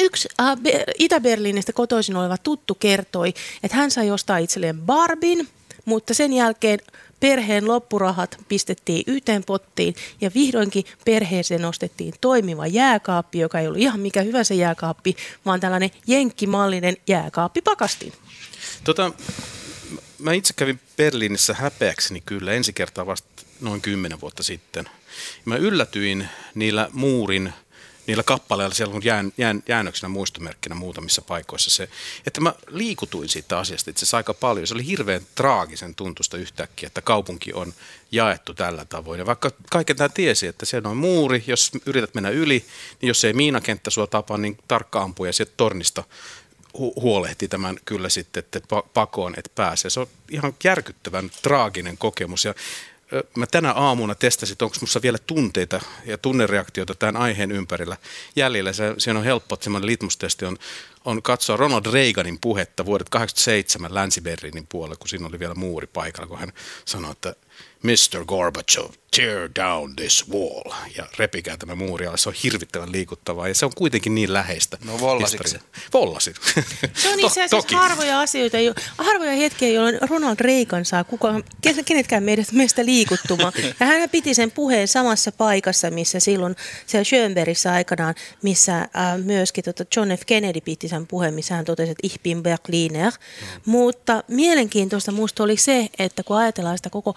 [0.00, 0.56] Yksi äh,
[0.98, 5.48] Itä-Berliinistä kotoisin oleva tuttu kertoi, että hän sai ostaa itselleen Barbin,
[5.84, 6.78] mutta sen jälkeen
[7.20, 14.00] perheen loppurahat pistettiin yhteen pottiin ja vihdoinkin perheeseen ostettiin toimiva jääkaappi, joka ei ollut ihan
[14.00, 18.12] mikä hyvänsä jääkaappi, vaan tällainen jenkkimallinen jääkaappipakastin.
[18.84, 19.12] Tota,
[20.18, 23.28] mä itse kävin Berliinissä häpeäkseni kyllä ensi kertaa vasta
[23.60, 24.88] noin kymmenen vuotta sitten.
[25.44, 27.52] Mä yllätyin niillä muurin
[28.08, 31.88] niillä kappaleilla siellä on jään, jään, jäännöksenä muistomerkkinä muutamissa paikoissa se,
[32.26, 34.66] että mä liikutuin siitä asiasta itse asiassa aika paljon.
[34.66, 37.72] Se oli hirveän traagisen tuntusta yhtäkkiä, että kaupunki on
[38.12, 39.18] jaettu tällä tavoin.
[39.18, 42.64] Ja vaikka kaiken tämä tiesi, että se on muuri, jos yrität mennä yli,
[43.00, 46.04] niin jos ei miinakenttä sua tapa, niin tarkka ampuja sieltä tornista
[46.78, 48.60] hu- huolehti tämän kyllä sitten, että
[48.94, 49.90] pakoon et pääse.
[49.90, 52.54] Se on ihan järkyttävän traaginen kokemus ja
[53.36, 57.96] mä tänä aamuna testasin, että onko minussa vielä tunteita ja tunnereaktioita tämän aiheen ympärillä
[58.36, 58.72] jäljellä.
[58.72, 60.56] Se, siinä on helppo, että semmoinen litmustesti on,
[61.04, 66.28] on katsoa Ronald Reaganin puhetta vuodet 87 Länsi-Berliinin puolella, kun siinä oli vielä muuri paikalla,
[66.28, 66.52] kun hän
[66.84, 67.34] sanoi, että
[67.82, 68.24] Mr.
[68.24, 70.72] Gorbachev, tear down this wall.
[70.96, 72.18] Ja repikää tämä muuri alle.
[72.18, 74.78] Se on hirvittävän liikuttavaa ja se on kuitenkin niin läheistä.
[74.84, 75.60] No vollasitko se?
[75.92, 76.34] Vollasin.
[76.94, 78.56] Se on itse asiassa harvoja asioita,
[78.98, 81.44] harvoja hetkiä, jolloin Ronald Reagan saa kukaan,
[81.84, 83.52] kenetkään meidät, meistä liikuttumaan.
[83.80, 88.88] Ja hän piti sen puheen samassa paikassa, missä silloin siellä Schönbergissä aikanaan, missä äh,
[89.24, 90.22] myöskin tota John F.
[90.26, 93.12] Kennedy piti sen puheen, missä hän totesi, että ich bin Berliner.
[93.12, 93.46] Mm.
[93.64, 97.14] Mutta mielenkiintoista musta oli se, että kun ajatellaan sitä koko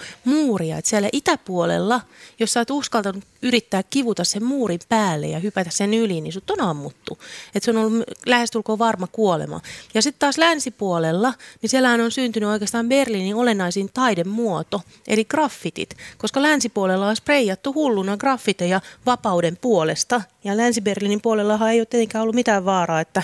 [0.51, 2.01] muuria, että siellä itäpuolella,
[2.39, 6.49] jos sä oot uskaltanut yrittää kivuta sen muurin päälle ja hypätä sen yli, niin sut
[6.49, 7.19] on ammuttu.
[7.55, 9.61] Että se on ollut lähestulkoon varma kuolema.
[9.93, 15.97] Ja sitten taas länsipuolella, niin siellähän on syntynyt oikeastaan Berliinin olennaisin taidemuoto, eli graffitit.
[16.17, 20.21] Koska länsipuolella on spreijattu hulluna graffiteja vapauden puolesta.
[20.43, 23.23] Ja Länsi-Berliinin puolellahan ei ole tietenkään ollut mitään vaaraa, että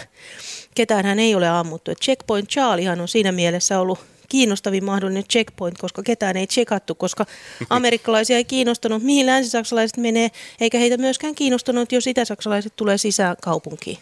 [0.75, 1.91] ketään hän ei ole ammuttu.
[1.91, 7.25] Et Checkpoint Charliehan on siinä mielessä ollut kiinnostavin mahdollinen checkpoint, koska ketään ei checkattu, koska
[7.69, 13.97] amerikkalaisia ei kiinnostanut, mihin länsisaksalaiset menee, eikä heitä myöskään kiinnostanut, jos itäsaksalaiset tulee sisään kaupunkiin.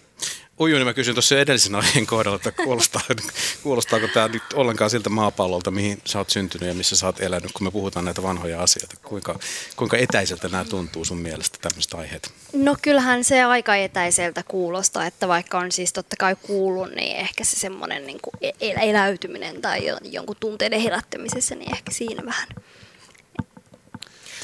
[0.60, 3.02] Uju, niin mä kysyn tuossa edellisen aiheen kohdalla, että kuulostaa,
[3.64, 7.52] kuulostaako tämä nyt ollenkaan siltä maapallolta, mihin sä oot syntynyt ja missä sä oot elänyt,
[7.52, 8.96] kun me puhutaan näitä vanhoja asioita.
[9.04, 9.40] Kuinka,
[9.76, 12.32] kuinka etäiseltä nämä tuntuu sun mielestä tämmöiset aiheet?
[12.54, 17.44] No kyllähän se aika etäiseltä kuulostaa, että vaikka on siis totta kai kuullut, niin ehkä
[17.44, 18.20] se semmoinen niin
[18.62, 22.48] eläytyminen tai jonkun tunteiden herättämisessä, niin ehkä siinä vähän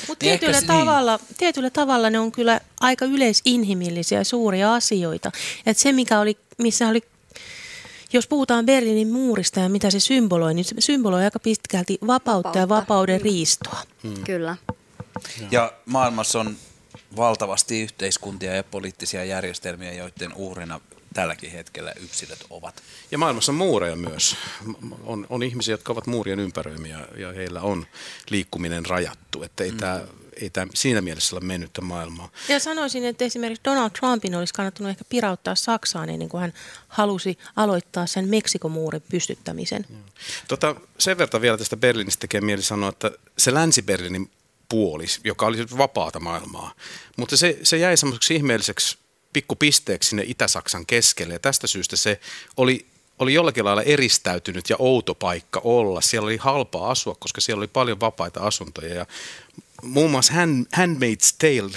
[0.08, 1.36] mutta niin tietyllä, tavalla, niin.
[1.38, 5.32] tietyllä tavalla ne on kyllä aika yleisinhimillisiä ja suuria asioita.
[5.66, 7.02] Et se, mikä oli, missä oli
[8.14, 12.60] jos puhutaan Berliinin muurista ja mitä se symboloi, niin se symboloi aika pitkälti vapautta, vapautta.
[12.60, 13.82] ja vapauden riistoa.
[14.04, 14.24] Hmm.
[14.24, 14.56] Kyllä.
[15.52, 16.56] Ja maailmassa on
[17.16, 20.80] valtavasti yhteiskuntia ja poliittisia järjestelmiä, joiden uhrina
[21.14, 22.84] tälläkin hetkellä yksilöt ovat.
[23.12, 24.36] Ja maailmassa on muureja myös.
[25.04, 27.88] On, on ihmisiä, jotka ovat muurien ympäröimiä ja heillä on
[28.30, 29.44] liikkuminen rajattu.
[29.44, 29.78] Että ei mm.
[29.78, 30.02] tämä
[30.42, 32.32] ei tämä siinä mielessä ole mennyttä maailmaa.
[32.50, 36.54] Ja sanoisin, että esimerkiksi Donald Trumpin olisi kannattanut ehkä pirauttaa Saksaan ennen kuin hän
[36.88, 39.86] halusi aloittaa sen Meksikomuurin pystyttämisen.
[40.48, 44.32] Tota, sen verran vielä tästä Berliinistä tekee mieli sanoa, että se Länsi-Berliinin
[44.70, 46.74] puoli, joka oli vapaata maailmaa,
[47.18, 48.98] mutta se, se jäi semmoiseksi ihmeelliseksi
[49.34, 51.34] pikkupisteeksi sinne Itä-Saksan keskelle.
[51.34, 52.20] Ja tästä syystä se
[52.58, 52.86] oli,
[53.20, 56.02] oli jollakin lailla eristäytynyt ja outo paikka olla.
[56.02, 58.96] Siellä oli halpaa asua, koska siellä oli paljon vapaita asuntoja.
[58.96, 59.06] Ja
[59.84, 61.72] muun muassa Hand, Handmaid's Tale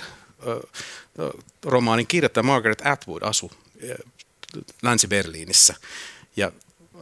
[1.62, 3.50] romaanin kirjoittaja Margaret Atwood asui
[4.82, 5.74] Länsi-Berliinissä.
[6.36, 6.52] Ja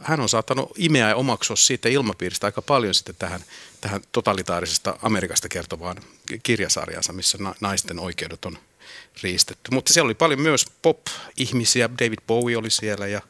[0.01, 3.43] hän on saattanut imeä ja omaksua siitä ilmapiiristä aika paljon sitten tähän,
[3.81, 5.97] tähän totalitaarisesta Amerikasta kertovaan
[6.43, 8.57] kirjasarjansa, missä naisten oikeudet on
[9.23, 9.71] riistetty.
[9.71, 13.21] Mutta siellä oli paljon myös pop-ihmisiä, David Bowie oli siellä ja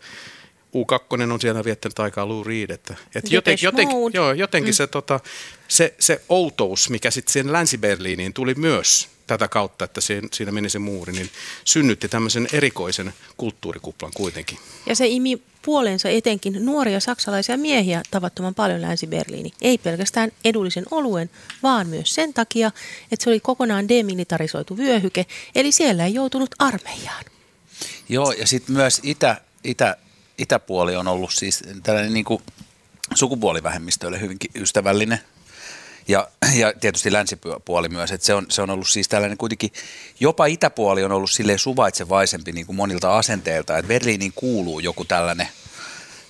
[0.74, 2.70] U2 on siellä viettänyt aikaa Lou Reed.
[2.70, 4.76] Että, että joten, joten, joo, jotenkin mm.
[4.76, 5.20] se, tota,
[5.68, 10.80] se, se outous, mikä sitten siihen Länsi-Berliiniin tuli myös tätä kautta, että siinä meni se
[10.80, 11.30] muuri, niin
[11.64, 14.58] synnytti tämmöisen erikoisen kulttuurikuplan kuitenkin.
[14.86, 19.52] Ja se imi puolensa etenkin nuoria saksalaisia miehiä tavattoman paljon Länsi-Berliini.
[19.62, 21.30] Ei pelkästään edullisen oluen,
[21.64, 22.72] vaan myös sen takia,
[23.12, 27.26] että se oli kokonaan demilitarisoitu vyöhyke, eli siellä ei joutunut armeijaan.
[28.10, 29.98] Joo, ja sitten myös itä, itä,
[30.38, 32.42] itäpuoli on ollut siis tällainen niin kuin
[33.14, 35.20] sukupuolivähemmistöille hyvinkin ystävällinen
[36.08, 39.74] ja, ja tietysti länsipuoli myös, että se on, se on ollut siis tällainen kuitenkin,
[40.20, 45.48] jopa itäpuoli on ollut silleen suvaitsevaisempi niin kuin monilta asenteilta, että Berliiniin kuuluu joku tällainen,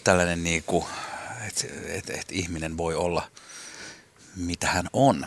[0.04, 0.86] tällainen niin kuin,
[1.48, 3.24] että, että, että ihminen voi olla
[4.36, 5.26] mitä hän on.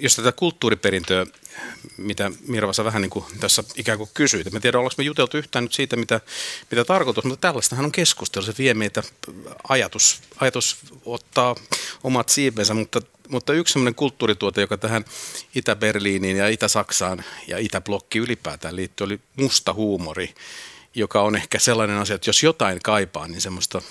[0.00, 1.26] Jos tätä kulttuuriperintöä,
[1.96, 5.64] mitä Mirvasa vähän niin kuin tässä ikään kuin kysyit, mä tiedän, ollaanko me juteltu yhtään
[5.64, 6.20] nyt siitä, mitä,
[6.70, 9.02] mitä tarkoitus, mutta tällaistahan on keskustelu, se vie meitä
[9.68, 11.54] ajatus, ajatus ottaa
[12.04, 15.04] omat siipensä, mutta, mutta yksi sellainen kulttuurituote, joka tähän
[15.54, 20.34] Itä-Berliiniin ja Itä-Saksaan ja Itä-blokki ylipäätään liittyy, oli musta huumori,
[20.94, 23.82] joka on ehkä sellainen asia, että jos jotain kaipaa, niin semmoista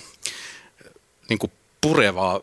[1.28, 2.40] niin kuin purevaa,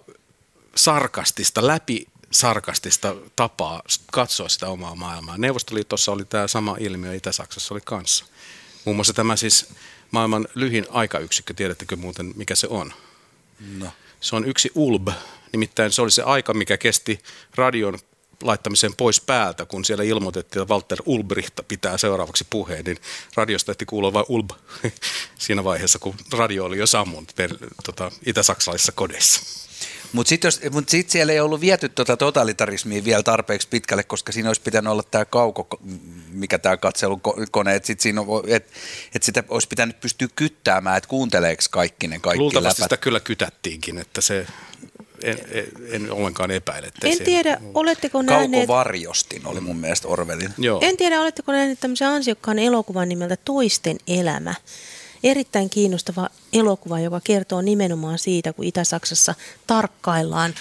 [0.76, 5.38] sarkastista, läpi sarkastista tapaa katsoa sitä omaa maailmaa.
[5.38, 8.26] Neuvostoliitossa oli tämä sama ilmiö, Itä-Saksassa oli kanssa.
[8.86, 9.74] Muun muassa tämä siis
[10.12, 12.94] maailman lyhin aikayksikkö, tiedättekö muuten mikä se on?
[13.78, 13.88] No.
[14.22, 15.08] Se on yksi ulb,
[15.52, 17.20] nimittäin se oli se aika, mikä kesti
[17.56, 18.00] radion
[18.42, 22.98] laittamisen pois päältä, kun siellä ilmoitettiin, että Walter Ulbricht pitää seuraavaksi puheen, niin
[23.36, 24.50] radiosta ehti kuulla vain Ulb
[25.40, 27.34] siinä vaiheessa, kun radio oli jo sammunut
[27.86, 29.62] tota, itä-saksalaisissa kodeissa.
[30.14, 34.50] Mutta sitten mut sit siellä ei ollut viety tota totalitarismia vielä tarpeeksi pitkälle, koska siinä
[34.50, 35.80] olisi pitänyt olla tämä kauko,
[36.30, 38.72] mikä tämä katselukone, että sit siinä et,
[39.16, 42.92] et sitä olisi pitänyt pystyä kyttäämään, että kuunteleeko kaikki ne kaikki Luultavasti läpät.
[42.92, 44.48] sitä kyllä kytättiinkin, että se
[45.24, 46.92] en, en, en ollenkaan epäile.
[47.04, 48.68] En se, tiedä, oletteko nähneet...
[48.68, 50.50] Kaukovarjostin oli mun mielestä Orwellin.
[50.58, 50.80] Joo.
[50.84, 54.54] En tiedä, oletteko nähneet tämmöisen ansiokkaan elokuvan nimeltä Toisten elämä
[55.24, 59.36] erittäin kiinnostava elokuva, joka kertoo nimenomaan siitä, kun Itä-Saksassa
[59.68, 60.54] tarkkaillaan,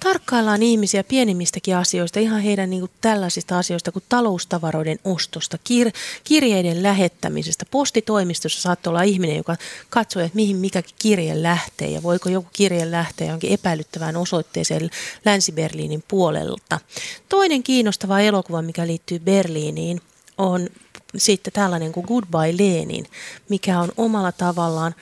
[0.00, 5.92] tarkkaillaan ihmisiä pienimmistäkin asioista, ihan heidän niin kuin tällaisista asioista kuin taloustavaroiden ostosta, kir-
[6.24, 7.64] kirjeiden lähettämisestä.
[7.70, 9.56] Postitoimistossa saattoi olla ihminen, joka
[9.90, 14.90] katsoo, että mihin mikäkin kirje lähtee ja voiko joku kirje lähteä jonkin epäilyttävään osoitteeseen
[15.24, 16.80] Länsi-Berliinin puolelta.
[17.28, 20.00] Toinen kiinnostava elokuva, mikä liittyy Berliiniin,
[20.38, 20.68] on
[21.16, 23.06] sitten tällainen kuin Goodbye Lenin,
[23.48, 24.94] mikä on omalla tavallaan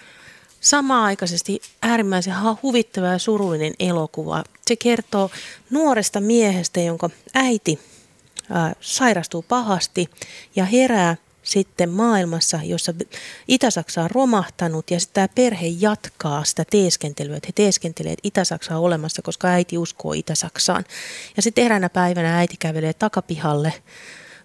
[0.61, 4.45] samaaikaisesti äärimmäisen huvittava ja surullinen elokuva.
[4.67, 5.31] Se kertoo
[5.71, 7.81] nuoresta miehestä, jonka äiti
[8.51, 10.11] ää, sairastuu pahasti
[10.57, 12.95] ja herää sitten maailmassa, jossa
[13.49, 18.83] Itä-Saksa on romahtanut ja tämä perhe jatkaa sitä teeskentelyä, että he teeskentelevät, että Itä-Saksa on
[18.83, 20.85] olemassa, koska äiti uskoo Itä-Saksaan.
[21.37, 23.73] Ja sitten eräänä päivänä äiti kävelee takapihalle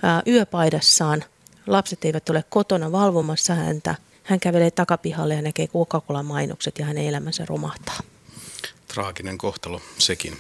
[0.03, 1.23] ää, yöpaidassaan–
[1.67, 3.95] Lapset eivät ole kotona valvomassa häntä.
[4.23, 7.99] Hän kävelee takapihalle ja näkee Coca-Cola-mainokset ja hänen elämänsä romahtaa.
[8.88, 10.38] Traaginen kohtalo sekin.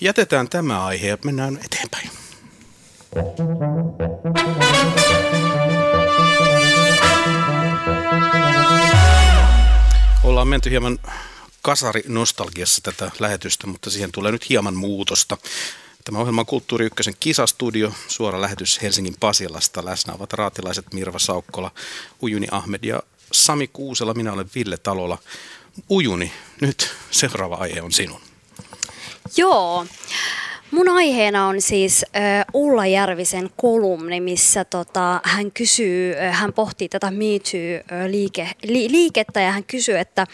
[0.00, 2.10] Jätetään tämä aihe ja mennään eteenpäin.
[10.24, 10.98] Ollaan menty hieman
[11.62, 15.36] kasari-nostalgiassa tätä lähetystä, mutta siihen tulee nyt hieman muutosta.
[16.04, 19.84] Tämä ohjelma on Kulttuuri Ykkösen kisastudio, suora lähetys Helsingin Pasilasta.
[19.84, 21.70] Läsnä ovat raatilaiset Mirva Saukkola,
[22.22, 24.14] Ujuni Ahmed ja Sami Kuusela.
[24.14, 25.18] Minä olen Ville Talola.
[25.90, 28.20] Ujuni, nyt seuraava aihe on sinun.
[29.36, 29.86] Joo.
[30.70, 32.04] Mun aiheena on siis
[32.54, 39.98] Ulla Järvisen kolumni, missä tota, hän kysyy, hän pohtii tätä Me Too-liikettä ja hän kysyy,
[39.98, 40.26] että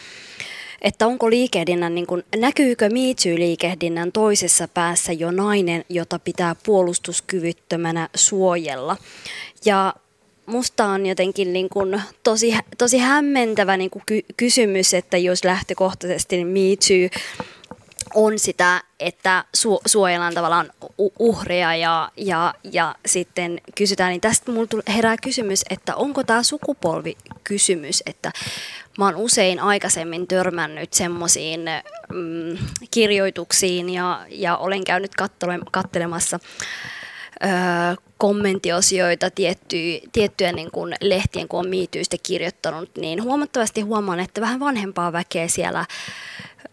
[0.83, 8.97] että onko liikehdinnän, niin kuin, näkyykö MeToo-liikehdinnän toisessa päässä jo nainen, jota pitää puolustuskyvyttömänä suojella.
[9.65, 9.95] Ja
[10.47, 16.37] musta on jotenkin niin kuin tosi, tosi hämmentävä niin kuin ky- kysymys, että jos lähtökohtaisesti
[16.37, 17.21] niin MeToo
[18.15, 20.71] on sitä, että su- suojellaan tavallaan
[21.19, 28.03] uhreja ja, ja, ja sitten kysytään, niin tästä mulla herää kysymys, että onko tämä sukupolvikysymys,
[28.07, 28.33] että
[28.99, 31.61] mä oon usein aikaisemmin törmännyt semmoisiin
[32.13, 32.59] mm,
[32.91, 36.39] kirjoituksiin ja, ja olen käynyt kattele, kattelemassa
[38.19, 44.61] kommenttiosioita tiettyjä, tiettyjä niin kuin lehtien, kun on miityistä kirjoittanut, niin huomattavasti huomaan, että vähän
[44.61, 45.85] vanhempaa väkeä siellä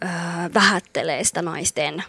[0.04, 0.08] ö,
[0.54, 2.04] vähättelee sitä naisten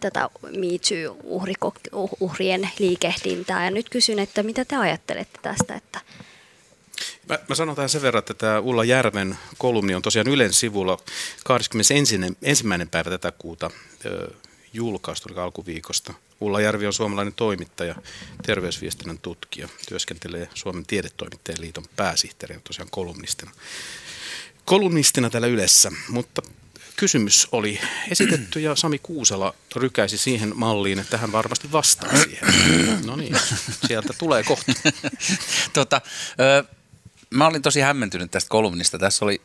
[0.00, 3.64] tätä MeToo-uhrien liikehdintää.
[3.64, 6.00] Ja nyt kysyn, että mitä te ajattelette tästä, että
[7.30, 10.98] Mä, mä sanon tähän sen verran, että tämä Ulla Järven kolumni on tosiaan Ylen sivulla
[11.44, 12.18] 21.
[12.90, 13.70] päivä tätä kuuta
[14.06, 14.30] ö,
[14.72, 16.14] julkaistu, eli alkuviikosta.
[16.40, 17.94] Ulla Järvi on suomalainen toimittaja,
[18.46, 23.50] terveysviestinnän tutkija, työskentelee Suomen tiedetoimittajien liiton pääsihteerinä tosiaan kolumnistina.
[24.64, 26.42] Kolumnistina täällä Ylessä, mutta
[26.96, 33.06] kysymys oli esitetty ja Sami Kuusela rykäisi siihen malliin, että hän varmasti vastaa siihen.
[33.06, 33.36] No niin,
[33.86, 34.72] sieltä tulee kohta.
[35.72, 36.00] tota,
[36.40, 36.79] ö,
[37.34, 38.98] mä olin tosi hämmentynyt tästä kolumnista.
[38.98, 39.40] Tässä oli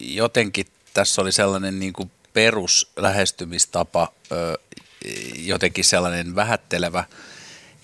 [0.00, 4.12] jotenkin, tässä oli sellainen niin kuin peruslähestymistapa,
[5.36, 7.04] jotenkin sellainen vähättelevä.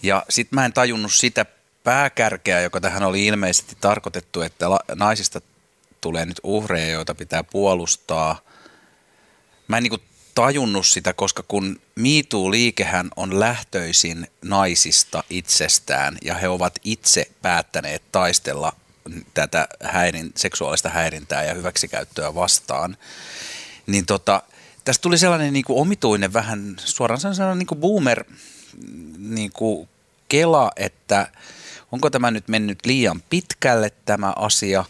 [0.02, 1.46] Ja sitten mä en tajunnut sitä
[1.84, 5.40] pääkärkeä, joka tähän oli ilmeisesti tarkoitettu, että naisista
[6.00, 8.40] tulee nyt uhreja, joita pitää puolustaa.
[9.68, 10.02] Mä en niin kuin
[10.34, 18.72] tajunnut sitä, koska kun MeToo-liikehän on lähtöisin naisista itsestään ja he ovat itse päättäneet taistella
[19.34, 22.96] tätä häirin, seksuaalista häirintää ja hyväksikäyttöä vastaan,
[23.86, 24.42] niin tota,
[24.84, 28.24] tästä tuli sellainen niin kuin omituinen vähän suoraan sellainen niin kuin boomer
[29.18, 29.88] niin kuin
[30.28, 31.30] kela, että
[31.92, 34.84] onko tämä nyt mennyt liian pitkälle tämä asia.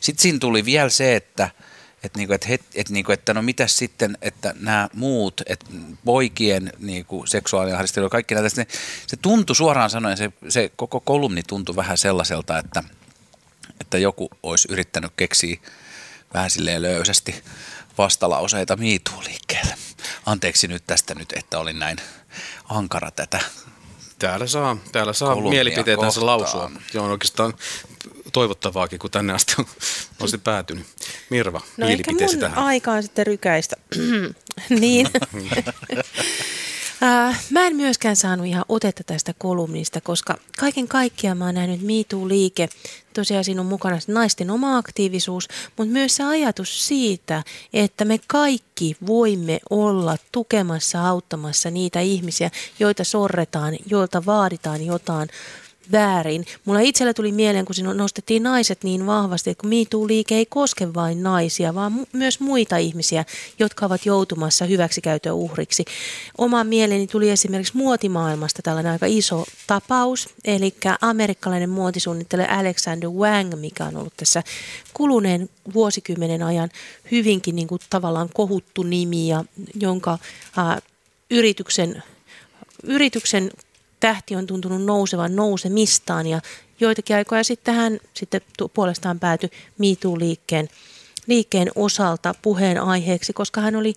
[0.00, 1.50] Sitten siinä tuli vielä se, että–
[2.02, 5.66] että, niinku, het, että, niinku, että no mitä sitten, että nämä muut, että
[6.04, 8.66] poikien niinku, seksuaalinen ahdistelu kaikki näitä, se,
[9.06, 12.84] se tuntui suoraan sanoen, se, se koko kolumni tuntui vähän sellaiselta, että,
[13.80, 15.56] että joku olisi yrittänyt keksiä
[16.34, 17.42] vähän silleen löysästi
[17.98, 19.74] vastalauseita miituuliikkeelle.
[20.26, 21.96] Anteeksi nyt tästä nyt, että olin näin
[22.68, 23.40] ankara tätä
[24.20, 26.70] Täällä saa, täällä saa mielipiteitänsä lausua.
[26.94, 27.54] Joo, oikeastaan
[28.32, 29.66] toivottavaakin, kun tänne asti on,
[30.20, 30.86] on sitten päätynyt.
[31.30, 32.58] Mirva, no mielipiteesi tähän.
[32.58, 33.76] aikaan sitten rykäistä.
[34.80, 35.08] niin.
[37.02, 41.80] Äh, mä en myöskään saanut ihan otetta tästä kolumnista, koska kaiken kaikkiaan mä oon nähnyt
[41.80, 42.68] MeToo-liike.
[43.14, 48.96] Tosiaan siinä on mukana naisten oma aktiivisuus, mutta myös se ajatus siitä, että me kaikki
[49.06, 55.28] voimme olla tukemassa, auttamassa niitä ihmisiä, joita sorretaan, joilta vaaditaan jotain
[55.92, 56.44] väärin.
[56.64, 60.94] Mulla itsellä tuli mieleen, kun siinä nostettiin naiset niin vahvasti, että kun MeToo-liike ei koske
[60.94, 63.24] vain naisia, vaan mu- myös muita ihmisiä,
[63.58, 65.84] jotka ovat joutumassa hyväksikäytön uhriksi.
[66.38, 73.84] Oma mieleeni tuli esimerkiksi muotimaailmasta tällainen aika iso tapaus, eli amerikkalainen muotisuunnittelija Alexander Wang, mikä
[73.84, 74.42] on ollut tässä
[74.94, 76.70] kuluneen vuosikymmenen ajan
[77.10, 79.44] hyvinkin niin kuin tavallaan kohuttu nimi, ja
[79.80, 80.18] jonka
[80.56, 80.82] ää,
[81.30, 82.02] yrityksen
[82.82, 83.50] yrityksen
[84.00, 86.40] tähti on tuntunut nousevan nousemistaan ja
[86.80, 88.40] joitakin aikoja sitten hän sitten
[88.74, 90.68] puolestaan päätyi MeToo-liikkeen
[91.26, 93.94] liikkeen osalta puheen aiheeksi, koska hän oli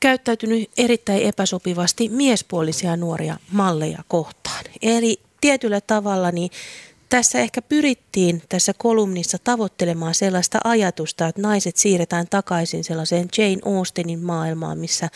[0.00, 4.64] käyttäytynyt erittäin epäsopivasti miespuolisia nuoria malleja kohtaan.
[4.82, 6.50] Eli tietyllä tavalla niin
[7.10, 14.20] tässä ehkä pyrittiin tässä kolumnissa tavoittelemaan sellaista ajatusta, että naiset siirretään takaisin sellaiseen Jane Austenin
[14.20, 15.08] maailmaan, missä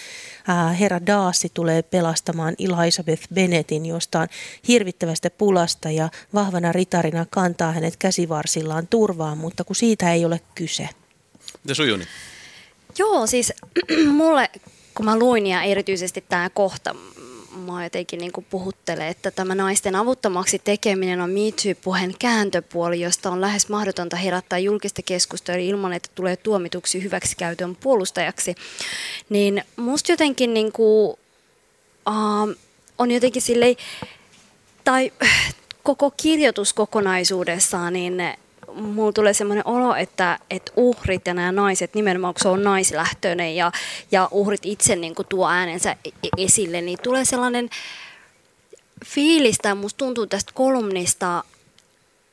[0.81, 4.29] herra Daassi tulee pelastamaan Elizabeth Bennettin jostain
[4.69, 10.89] hirvittävästä pulasta ja vahvana ritarina kantaa hänet käsivarsillaan turvaan, mutta kun siitä ei ole kyse.
[11.65, 12.05] Mitä sujuni?
[12.99, 13.53] Joo, siis
[14.19, 14.51] mulle,
[14.95, 16.95] kun mä luin ja erityisesti tämä kohta,
[17.57, 23.41] mua jotenkin niin kuin puhuttelee, että tämä naisten avuttomaksi tekeminen on MeToo-puheen kääntöpuoli, josta on
[23.41, 28.55] lähes mahdotonta herättää julkista keskustelua ilman, että tulee tuomituksi hyväksikäytön puolustajaksi.
[29.29, 31.17] Niin musta jotenkin niin kuin,
[32.09, 32.57] uh,
[32.99, 33.77] on jotenkin silleen,
[34.85, 35.13] tai
[35.83, 38.23] koko kirjoitus kokonaisuudessaan, niin
[38.75, 43.57] mulla tulee semmoinen olo, että, että uhrit ja nämä naiset, nimenomaan kun se on naislähtöinen
[43.57, 43.73] ja,
[44.11, 47.71] ja uhrit itse niin kuin tuo äänensä e-, e-, esille, niin tulee sellainen
[49.05, 51.45] fiilis, tai musta tuntuu tästä kolumnista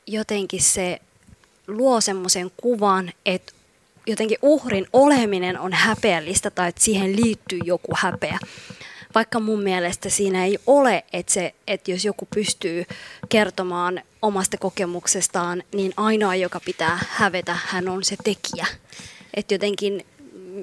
[0.06, 1.00] jotenkin se
[1.66, 3.52] luo semmoisen kuvan, että
[4.06, 8.38] jotenkin uhrin oleminen on häpeällistä tai että siihen liittyy joku häpeä.
[9.14, 12.84] Vaikka mun mielestä siinä ei ole, että, se, että jos joku pystyy
[13.28, 18.66] kertomaan omasta kokemuksestaan, niin ainoa, joka pitää hävetä, hän on se tekijä.
[19.34, 20.06] Että jotenkin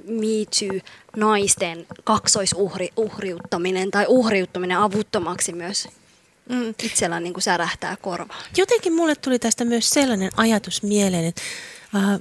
[0.07, 0.81] Me
[1.17, 5.87] naisten kaksoisuhriuttaminen tai uhriuttaminen avuttomaksi myös
[6.49, 6.69] mm.
[6.83, 8.43] itsellä niin kuin särähtää korvaan.
[8.57, 11.41] Jotenkin mulle tuli tästä myös sellainen ajatus mieleen, että
[11.95, 12.19] äh,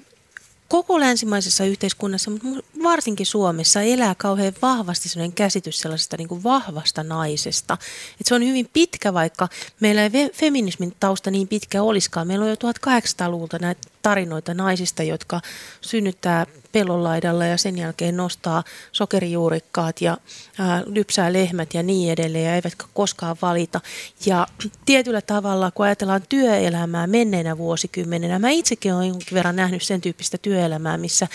[0.69, 2.49] koko länsimaisessa yhteiskunnassa, mutta
[2.83, 7.75] varsinkin Suomessa elää kauhean vahvasti sellainen käsitys sellaisesta niin kuin vahvasta naisesta.
[8.13, 9.49] Että se on hyvin pitkä, vaikka
[9.81, 12.27] meillä ei feminismin tausta niin pitkä olisikaan.
[12.27, 15.41] Meillä on jo 1800-luvulta näitä tarinoita naisista, jotka
[15.81, 20.17] synnyttää pellonlaidalla ja sen jälkeen nostaa sokerijuurikkaat ja
[20.59, 23.81] ää, lypsää lehmät ja niin edelleen ja eivätkä koskaan valita.
[24.27, 24.47] Ja
[24.87, 30.39] tietyllä tavalla, kun ajatellaan työelämää menneenä vuosikymmenenä, mä itsekin olen jonkin verran nähnyt sen tyyppistä
[30.39, 31.29] työelämää, missä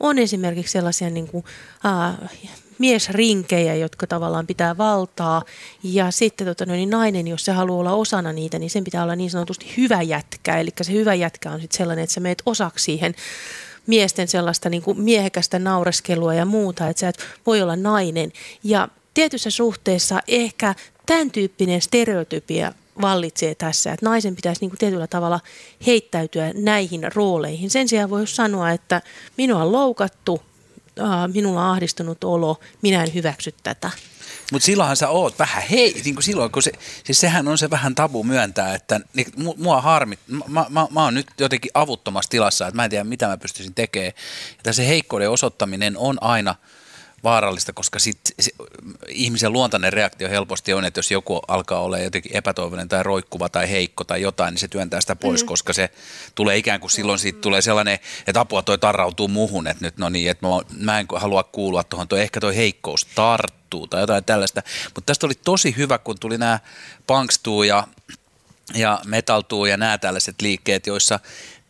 [0.00, 1.44] on esimerkiksi sellaisia niin kuin,
[1.84, 2.28] ää,
[2.80, 5.42] miesrinkejä, jotka tavallaan pitää valtaa.
[5.82, 9.02] Ja sitten tota, no, niin nainen, jos se haluaa olla osana niitä, niin sen pitää
[9.02, 10.58] olla niin sanotusti hyvä jätkä.
[10.58, 13.14] Eli se hyvä jätkä on sitten sellainen, että sä meet osaksi siihen
[13.86, 18.32] miesten sellaista niin kuin miehekästä naureskelua ja muuta, että sä et voi olla nainen.
[18.64, 20.74] Ja tietyssä suhteessa ehkä
[21.06, 25.40] tämän tyyppinen stereotypia vallitsee tässä, että naisen pitäisi niin kuin tietyllä tavalla
[25.86, 27.70] heittäytyä näihin rooleihin.
[27.70, 29.02] Sen sijaan voi sanoa, että
[29.36, 30.42] minua on loukattu,
[31.32, 33.90] minulla on ahdistunut olo, minä en hyväksy tätä.
[34.52, 36.72] Mutta silloinhan sä oot vähän hei, niin kuin silloin, kun se,
[37.04, 39.26] siis sehän on se vähän tabu myöntää, että niin,
[39.56, 43.26] mua harmit, mä, mä, mä oon nyt jotenkin avuttomassa tilassa, että mä en tiedä mitä
[43.26, 44.12] mä pystyisin tekemään.
[44.66, 46.54] Ja se heikkouden osoittaminen on aina
[47.24, 48.50] vaarallista, koska sit, se,
[49.08, 53.70] ihmisen luontainen reaktio helposti on, että jos joku alkaa olla jotenkin epätoivoinen tai roikkuva tai
[53.70, 55.46] heikko tai jotain, niin se työntää sitä pois, mm.
[55.46, 55.90] koska se
[56.34, 60.08] tulee ikään kuin silloin siitä tulee sellainen, että apua toi tarrautuu muhun, että nyt no
[60.08, 64.24] niin, että mä, mä en halua kuulua tuohon, toi, ehkä toi heikkous tarttuu tai jotain
[64.24, 64.62] tällaista.
[64.84, 66.58] Mutta tästä oli tosi hyvä, kun tuli nämä
[67.06, 67.86] Punkstuu ja
[68.74, 71.20] ja metaltuu ja nämä tällaiset liikkeet, joissa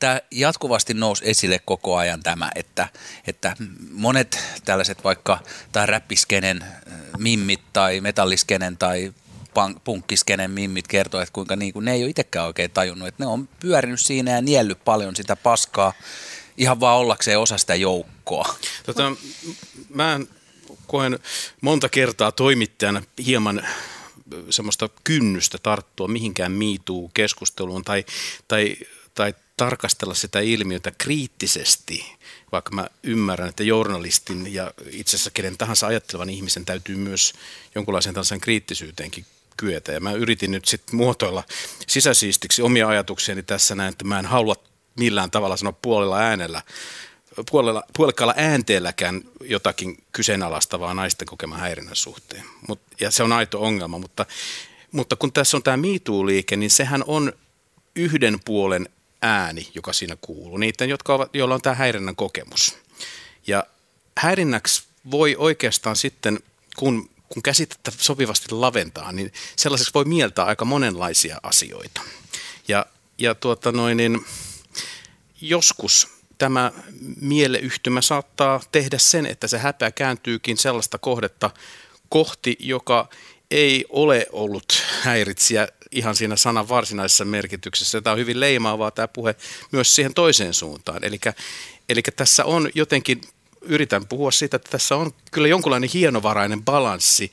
[0.00, 2.88] tämä jatkuvasti nousi esille koko ajan tämä, että,
[3.26, 3.56] että
[3.90, 5.38] monet tällaiset vaikka
[5.72, 6.70] tai räppiskenen äh,
[7.18, 9.12] mimmit tai metalliskenen tai
[9.84, 13.26] punkkiskenen mimmit kertoo, että kuinka niin kuin ne ei ole itsekään oikein tajunnut, että ne
[13.26, 15.92] on pyörinyt siinä ja niellyt paljon sitä paskaa
[16.56, 18.54] ihan vaan ollakseen osa sitä joukkoa.
[18.86, 19.12] Tota,
[19.94, 20.20] mä
[20.86, 21.18] koen
[21.60, 23.66] monta kertaa toimittajana hieman
[24.50, 28.04] semmoista kynnystä tarttua mihinkään miituu keskusteluun tai,
[28.48, 28.76] tai,
[29.14, 32.16] tai tarkastella sitä ilmiötä kriittisesti,
[32.52, 37.32] vaikka mä ymmärrän, että journalistin ja itse asiassa kenen tahansa ajattelevan ihmisen täytyy myös
[37.74, 39.92] jonkunlaisen tällaisen kriittisyyteenkin kyetä.
[39.92, 41.44] Ja mä yritin nyt sitten muotoilla
[41.86, 44.56] sisäsiistiksi omia ajatuksiani tässä näin, että mä en halua
[44.98, 46.62] millään tavalla sanoa puolella äänellä,
[47.50, 52.44] puolella, puolekkaalla äänteelläkään jotakin kyseenalaistavaa naisten kokeman häirinnän suhteen.
[52.68, 54.26] Mut, ja se on aito ongelma, mutta,
[54.92, 57.32] mutta kun tässä on tämä MeToo-liike, niin sehän on
[57.96, 58.88] yhden puolen
[59.22, 62.78] ääni, joka siinä kuuluu, niiden, jotka ovat, joilla on tämä häirinnän kokemus.
[63.46, 63.64] Ja
[64.18, 66.40] häirinnäksi voi oikeastaan sitten,
[66.76, 72.00] kun, kun käsitettä sopivasti laventaa, niin sellaiseksi voi mieltää aika monenlaisia asioita.
[72.68, 72.86] Ja,
[73.18, 74.24] ja tuota noin, niin
[75.40, 76.08] joskus
[76.38, 76.72] tämä
[77.20, 81.50] mieleyhtymä saattaa tehdä sen, että se häpeä kääntyykin sellaista kohdetta
[82.08, 83.08] kohti, joka
[83.50, 88.00] ei ole ollut häiritsijä ihan siinä sanan varsinaisessa merkityksessä.
[88.00, 89.34] Tämä on hyvin leimaavaa tämä puhe
[89.72, 91.04] myös siihen toiseen suuntaan.
[91.88, 93.20] Eli tässä on jotenkin,
[93.60, 97.32] yritän puhua siitä, että tässä on kyllä jonkunlainen hienovarainen balanssi,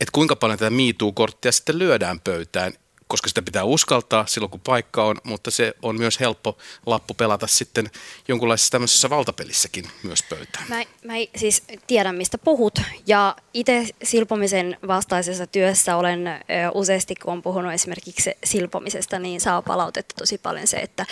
[0.00, 2.72] että kuinka paljon tätä miituu-korttia sitten lyödään pöytään
[3.08, 7.46] koska sitä pitää uskaltaa silloin, kun paikka on, mutta se on myös helppo lappu pelata
[7.46, 7.90] sitten
[8.28, 10.66] jonkunlaisessa tämmöisessä valtapelissäkin myös pöytään.
[10.68, 16.40] Mä, mä siis tiedän, mistä puhut, ja itse silpomisen vastaisessa työssä olen ö,
[16.74, 21.06] useasti, kun on puhunut esimerkiksi silpomisesta, niin saa palautetta tosi paljon se, että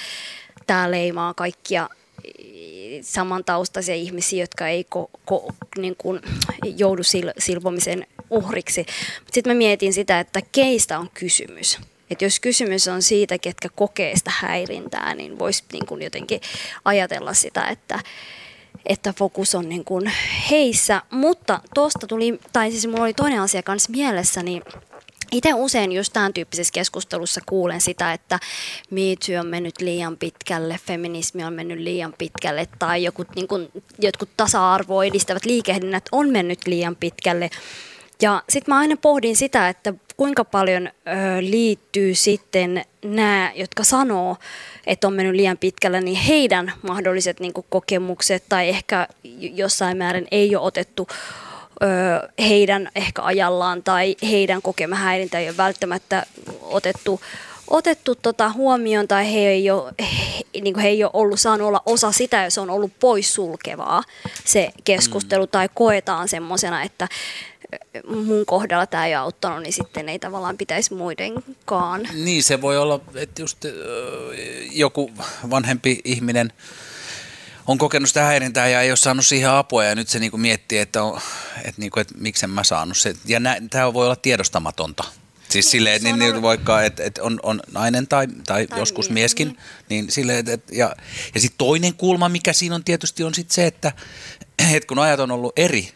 [0.67, 1.89] tämä leimaa kaikkia
[3.03, 6.21] samantaustaisia ihmisiä, jotka ei ko, ko, niin kuin,
[6.77, 8.87] joudu sil, silpomisen uhriksi.
[9.33, 11.79] Sitten mä mietin sitä, että keistä on kysymys.
[12.11, 16.41] Että jos kysymys on siitä, ketkä kokee sitä häirintää, niin voisi niin kuin jotenkin
[16.85, 18.01] ajatella sitä, että,
[18.87, 20.13] että fokus on niin kuin
[20.51, 21.03] heissä.
[21.11, 24.63] Mutta tuosta tuli, tai siis mulla oli toinen asia kanssa mielessä, niin
[25.35, 28.39] itse usein just tämän tyyppisessä keskustelussa kuulen sitä, että
[28.91, 33.69] MeToo on mennyt liian pitkälle, feminismi on mennyt liian pitkälle tai joku, niin kuin,
[33.99, 37.51] jotkut tasa-arvoa edistävät liikehdinnät on mennyt liian pitkälle.
[38.23, 40.91] Ja sitten mä aina pohdin sitä, että kuinka paljon ö,
[41.41, 44.37] liittyy sitten nämä, jotka sanoo,
[44.87, 49.09] että on mennyt liian pitkälle, niin heidän mahdolliset niin kokemukset tai ehkä
[49.39, 51.09] jossain määrin ei ole otettu
[52.39, 56.27] heidän ehkä ajallaan tai heidän kokema häirintä ei ole välttämättä
[56.63, 57.21] otettu
[57.69, 61.83] otettu tota huomioon tai he ei, ole, he, niin he ei ole ollut saanut olla
[61.87, 64.03] osa sitä ja se on ollut poissulkevaa
[64.45, 65.51] se keskustelu mm.
[65.51, 67.09] tai koetaan semmoisena, että
[68.09, 72.09] mun kohdalla tämä ei auttanut, niin sitten ei tavallaan pitäisi muidenkaan.
[72.15, 73.59] Niin, se voi olla, että just
[74.73, 75.11] joku
[75.51, 76.53] vanhempi ihminen
[77.67, 80.79] on kokenut sitä häirintää ja ei ole saanut siihen apua ja nyt se niinku miettii,
[80.79, 81.21] että, on,
[81.57, 83.15] että, niinku, että miksen mä saanut se.
[83.27, 83.41] Ja
[83.71, 85.05] tämä voi olla tiedostamatonta.
[85.49, 88.79] Siis niin, silleen, että niin, niin, vaikka että, että on, on nainen tai, tai, tai
[88.79, 89.59] joskus niin, mieskin, niin,
[89.89, 90.97] niin silleen, että, ja,
[91.35, 93.93] ja sitten toinen kulma, mikä siinä on tietysti on sitten se, että,
[94.75, 95.93] että kun ajat on ollut eri,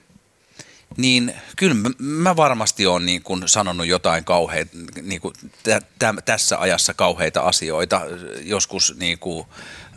[0.97, 6.15] niin kyllä mä, mä varmasti olen niin kuin sanonut jotain kauheita, niin kuin tä, tä,
[6.25, 8.01] tässä ajassa kauheita asioita,
[8.43, 9.47] joskus niin kuin,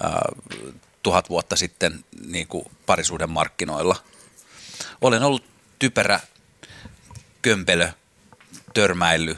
[0.05, 0.11] äh,
[1.03, 3.95] tuhat vuotta sitten niin kuin parisuuden markkinoilla.
[5.01, 5.43] Olen ollut
[5.79, 6.19] typerä,
[7.41, 7.89] kömpelö,
[8.73, 9.35] törmäily,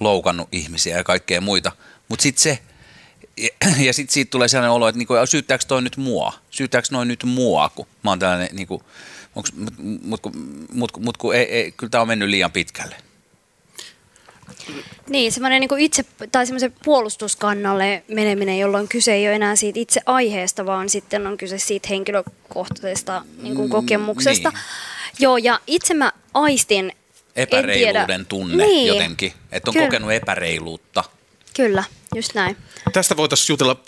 [0.00, 1.72] loukannut ihmisiä ja kaikkea muita.
[2.08, 2.58] Mutta sitten se,
[3.86, 6.32] ja, sitten siitä tulee sellainen olo, että niinku, syyttääkö toi nyt mua?
[6.50, 8.82] Syyttääkö noin nyt mua, kun mä oon tällainen, niinku,
[9.36, 12.96] onks, mut, mut, mut, mut, mut ei, ei, kyllä tämä on mennyt liian pitkälle.
[15.08, 20.00] Niin, semmoinen niin itse, tai semmoisen puolustuskannalle meneminen, jolloin kyse ei ole enää siitä itse
[20.06, 24.48] aiheesta, vaan sitten on kyse siitä henkilökohtaisesta niin kuin kokemuksesta.
[24.48, 24.60] Niin.
[25.18, 26.92] Joo, ja itse mä aistin,
[27.36, 28.86] Epäreiluuden tunne niin.
[28.86, 29.86] jotenkin, että on Kyllä.
[29.86, 31.04] kokenut epäreiluutta.
[31.56, 31.84] Kyllä,
[32.14, 32.56] just näin.
[32.92, 33.80] Tästä voitaisiin jutella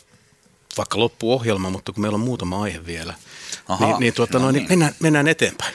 [0.77, 3.15] vaikka loppuohjelma, mutta kun meillä on muutama aihe vielä,
[3.69, 4.61] Aha, niin, niin, tuota, no, no niin.
[4.61, 5.75] Niin, mennään, mennään eteenpäin.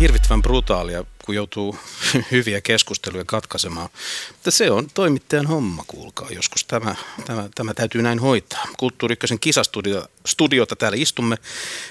[0.00, 1.78] Hirvittävän brutaalia, kun joutuu
[2.32, 3.88] hyviä keskusteluja katkaisemaan.
[4.32, 6.28] Mutta se on toimittajan homma, kuulkaa.
[6.30, 6.94] Joskus tämä,
[7.24, 8.64] tämä, tämä täytyy näin hoitaa.
[8.78, 11.36] Kulttuuri kisastudiota täällä istumme.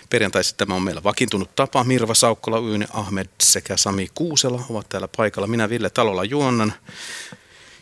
[0.09, 1.83] Perjantaisin tämä on meillä vakiintunut tapa.
[1.83, 5.47] Mirva Saukkola, Yyne Ahmed sekä Sami Kuusela ovat täällä paikalla.
[5.47, 6.73] Minä Ville Talolla juonnan.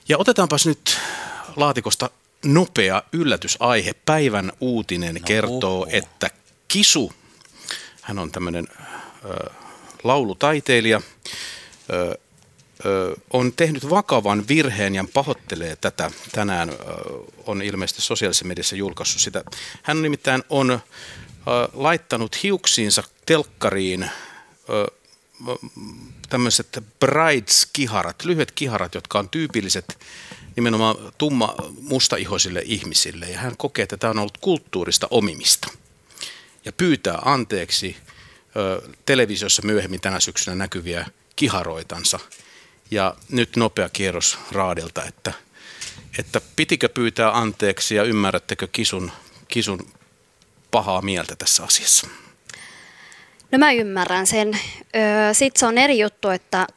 [0.10, 0.98] Ja otetaanpas nyt
[1.56, 2.10] laatikosta
[2.46, 3.94] nopea yllätysaihe.
[4.06, 5.88] Päivän uutinen no, kertoo, uh.
[5.90, 6.30] että
[6.68, 7.14] Kisu,
[8.02, 8.68] hän on tämmöinen
[10.04, 11.02] laulutaiteilija,
[13.34, 16.12] on tehnyt vakavan virheen ja pahoittelee tätä.
[16.32, 16.72] Tänään
[17.46, 19.44] on ilmeisesti sosiaalisessa mediassa julkaissut sitä.
[19.84, 20.80] Hän nimittäin on
[21.74, 24.10] laittanut hiuksiinsa telkkariin
[26.30, 30.00] tämmöiset brides-kiharat, lyhyet kiharat, jotka on tyypilliset
[30.56, 33.26] nimenomaan tumma mustaihoisille ihmisille.
[33.26, 35.68] Ja hän kokee, että tämä on ollut kulttuurista omimista.
[36.66, 37.98] Ja pyytää anteeksi
[39.06, 41.06] televisiossa myöhemmin tänä syksynä näkyviä
[41.36, 42.20] kiharoitansa.
[42.92, 45.34] Ja nyt nopea kierros Raadelta, että,
[46.20, 49.12] että pitikö pyytää anteeksi ja ymmärrättekö kisun,
[49.48, 49.88] kisun
[50.72, 52.08] pahaa mieltä tässä asiassa?
[53.52, 54.60] No mä ymmärrän sen.
[55.34, 56.68] Sitten se on eri juttu, että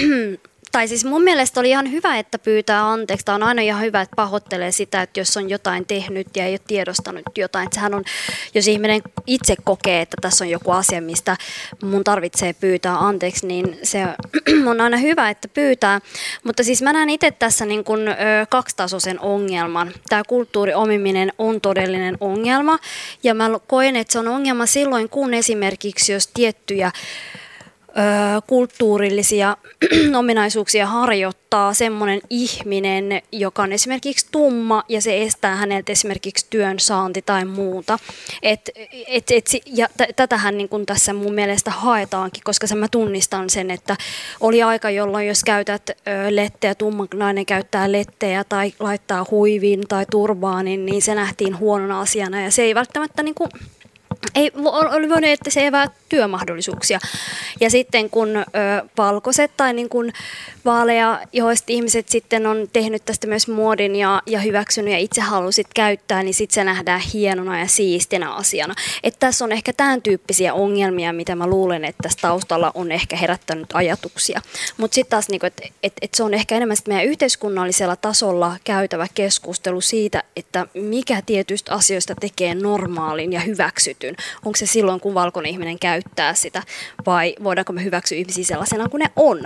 [0.72, 3.24] tai siis mun mielestä oli ihan hyvä, että pyytää anteeksi.
[3.24, 6.52] Tämä on aina ihan hyvä, että pahoittelee sitä, että jos on jotain tehnyt ja ei
[6.52, 7.64] ole tiedostanut jotain.
[7.64, 8.04] Että sehän on,
[8.54, 11.36] jos ihminen itse kokee, että tässä on joku asia, mistä
[11.82, 14.06] mun tarvitsee pyytää anteeksi, niin se
[14.70, 16.00] on aina hyvä, että pyytää.
[16.44, 18.00] Mutta siis mä näen itse tässä niin kuin,
[18.48, 19.92] kaksitasoisen ongelman.
[20.08, 22.78] Tämä kulttuuriomiminen on todellinen ongelma
[23.22, 26.92] ja mä koen, että se on ongelma silloin, kun esimerkiksi jos tiettyjä
[28.46, 29.56] kulttuurillisia
[30.18, 37.22] ominaisuuksia harjoittaa semmoinen ihminen, joka on esimerkiksi tumma ja se estää häneltä esimerkiksi työn saanti
[37.22, 37.98] tai muuta.
[38.42, 38.70] Et,
[39.08, 43.70] et, et, ja t- tätähän niin kun tässä mun mielestä haetaankin, koska mä tunnistan sen,
[43.70, 43.96] että
[44.40, 45.94] oli aika, jolloin jos käytät ö,
[46.28, 52.40] letteä, tumma nainen käyttää lettejä tai laittaa huivin tai turbaanin, niin se nähtiin huonona asiana
[52.42, 53.50] ja se ei välttämättä niin kuin,
[54.34, 54.52] ei,
[54.90, 56.98] oli voinut, että se evää työmahdollisuuksia.
[57.60, 58.42] Ja sitten kun ö,
[58.98, 60.12] valkoiset tai niin kuin
[60.64, 65.66] vaaleja, joista ihmiset sitten on tehnyt tästä myös muodin ja, ja hyväksynyt ja itse halusit
[65.74, 68.74] käyttää, niin sitten se nähdään hienona ja siistinä asiana.
[69.02, 73.16] Että tässä on ehkä tämän tyyppisiä ongelmia, mitä mä luulen, että tässä taustalla on ehkä
[73.16, 74.42] herättänyt ajatuksia.
[74.76, 79.06] Mutta sitten taas, niin että et, et se on ehkä enemmän meidän yhteiskunnallisella tasolla käytävä
[79.14, 84.09] keskustelu siitä, että mikä tietystä asioista tekee normaalin ja hyväksytyn.
[84.44, 86.62] Onko se silloin, kun valkoinen ihminen käyttää sitä,
[87.06, 89.42] vai voidaanko me hyväksyä ihmisiä sellaisena kuin ne on?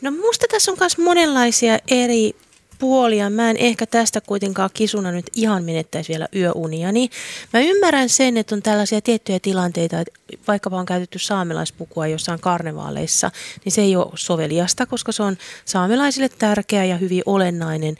[0.00, 2.36] No musta tässä on myös monenlaisia eri
[2.78, 3.30] puolia.
[3.30, 6.92] Mä en ehkä tästä kuitenkaan kisuna nyt ihan menettäisi vielä yöunia.
[6.92, 7.10] Niin
[7.52, 10.12] mä ymmärrän sen, että on tällaisia tiettyjä tilanteita, että
[10.48, 13.30] vaikkapa on käytetty saamelaispukua jossain karnevaaleissa,
[13.64, 17.94] niin se ei ole soveliasta, koska se on saamelaisille tärkeä ja hyvin olennainen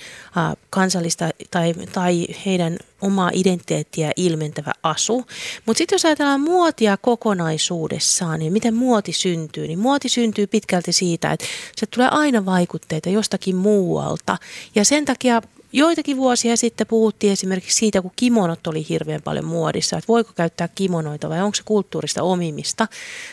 [0.71, 5.27] kansallista tai, tai heidän omaa identiteettiä ilmentävä asu.
[5.67, 11.33] Mutta sitten jos ajatellaan muotia kokonaisuudessaan, niin miten muoti syntyy, niin muoti syntyy pitkälti siitä,
[11.33, 11.47] että
[11.77, 14.39] se tulee aina vaikutteita jostakin muualta.
[14.75, 15.43] Ja sen takia
[15.77, 20.69] Joitakin vuosia sitten puhuttiin esimerkiksi siitä, kun kimonot oli hirveän paljon muodissa, että voiko käyttää
[20.69, 22.89] kimonoita vai onko se kulttuurista omimista,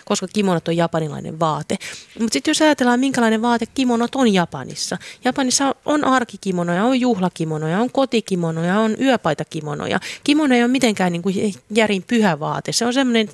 [0.05, 1.77] koska kimonot on japanilainen vaate.
[2.19, 4.97] Mutta sitten jos ajatellaan, minkälainen vaate kimonot on Japanissa.
[5.25, 9.99] Japanissa on arkikimonoja, on juhlakimonoja, on kotikimonoja, on yöpaitakimonoja.
[10.23, 12.71] Kimono ei ole mitenkään niin kuin järin pyhä vaate.
[12.71, 13.29] Se on semmoinen,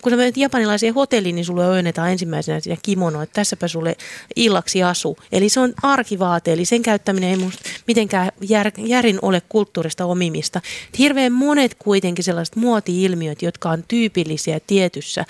[0.00, 3.96] kun sä menet japanilaiseen hotelliin, niin sulle ojennetaan ensimmäisenä sitä kimono, että tässäpä sulle
[4.36, 5.16] illaksi asu.
[5.32, 10.60] Eli se on arkivaate, eli sen käyttäminen ei musta mitenkään jär, järin ole kulttuurista omimista.
[10.98, 15.24] Hirveän monet kuitenkin sellaiset muoti-ilmiöt, jotka on tyypillisiä tietyssä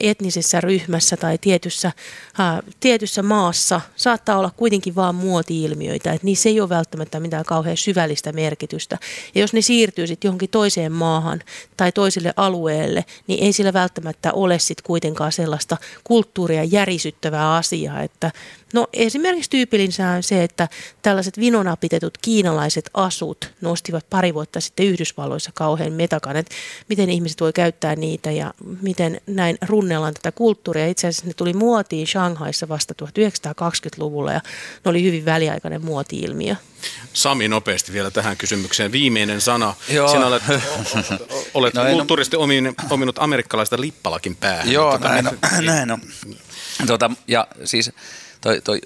[0.00, 1.92] etnisessä ryhmässä tai tietyssä,
[2.38, 7.76] ää, tietyssä maassa saattaa olla kuitenkin vain muoti-ilmiöitä, että niissä ei ole välttämättä mitään kauhean
[7.76, 8.98] syvällistä merkitystä.
[9.34, 11.40] Ja jos ne siirtyy sitten johonkin toiseen maahan
[11.76, 18.32] tai toiselle alueelle, niin ei sillä välttämättä ole sitten kuitenkaan sellaista kulttuuria järisyttävää asiaa, että
[18.72, 20.68] No esimerkiksi tyypillistä on se, että
[21.02, 26.54] tällaiset vinonapitetut kiinalaiset asut nostivat pari vuotta sitten Yhdysvalloissa kauhean metakan, että
[26.88, 30.86] miten ihmiset voi käyttää niitä ja miten näin runnellaan tätä kulttuuria.
[30.86, 34.40] Itse asiassa ne tuli muotiin Shanghaissa vasta 1920-luvulla ja
[34.84, 36.56] ne oli hyvin väliaikainen muoti-ilmiö.
[37.12, 38.92] Sami nopeasti vielä tähän kysymykseen.
[38.92, 39.74] Viimeinen sana.
[39.88, 40.08] Joo.
[40.08, 40.42] Sinä olet,
[41.54, 44.72] olet no, kulttuurisesti ominut, ominut amerikkalaista lippalakin päähän.
[44.72, 46.00] Joo, tota, näin, on, näin on.
[46.86, 47.90] Tuota, ja siis
[48.40, 48.78] toi, toi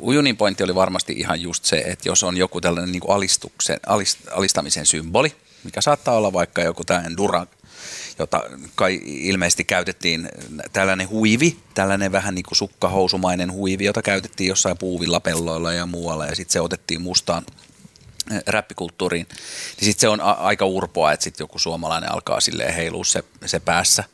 [0.00, 3.80] Ujunin pointti oli varmasti ihan just se, että jos on joku tällainen niin kuin alistuksen,
[3.86, 7.46] alist, alistamisen symboli, mikä saattaa olla vaikka joku tällainen Dura,
[8.18, 8.42] jota
[8.74, 10.28] kai ilmeisesti käytettiin
[10.72, 16.26] tällainen huivi, tällainen vähän niin kuin sukkahousumainen huivi, jota käytettiin jossain puuvilla pelloilla ja muualla
[16.26, 17.46] ja sitten se otettiin mustaan
[18.46, 23.04] räppikulttuuriin, niin sitten se on a- aika urpoa, että sitten joku suomalainen alkaa silleen heilua
[23.04, 24.04] se, se päässä.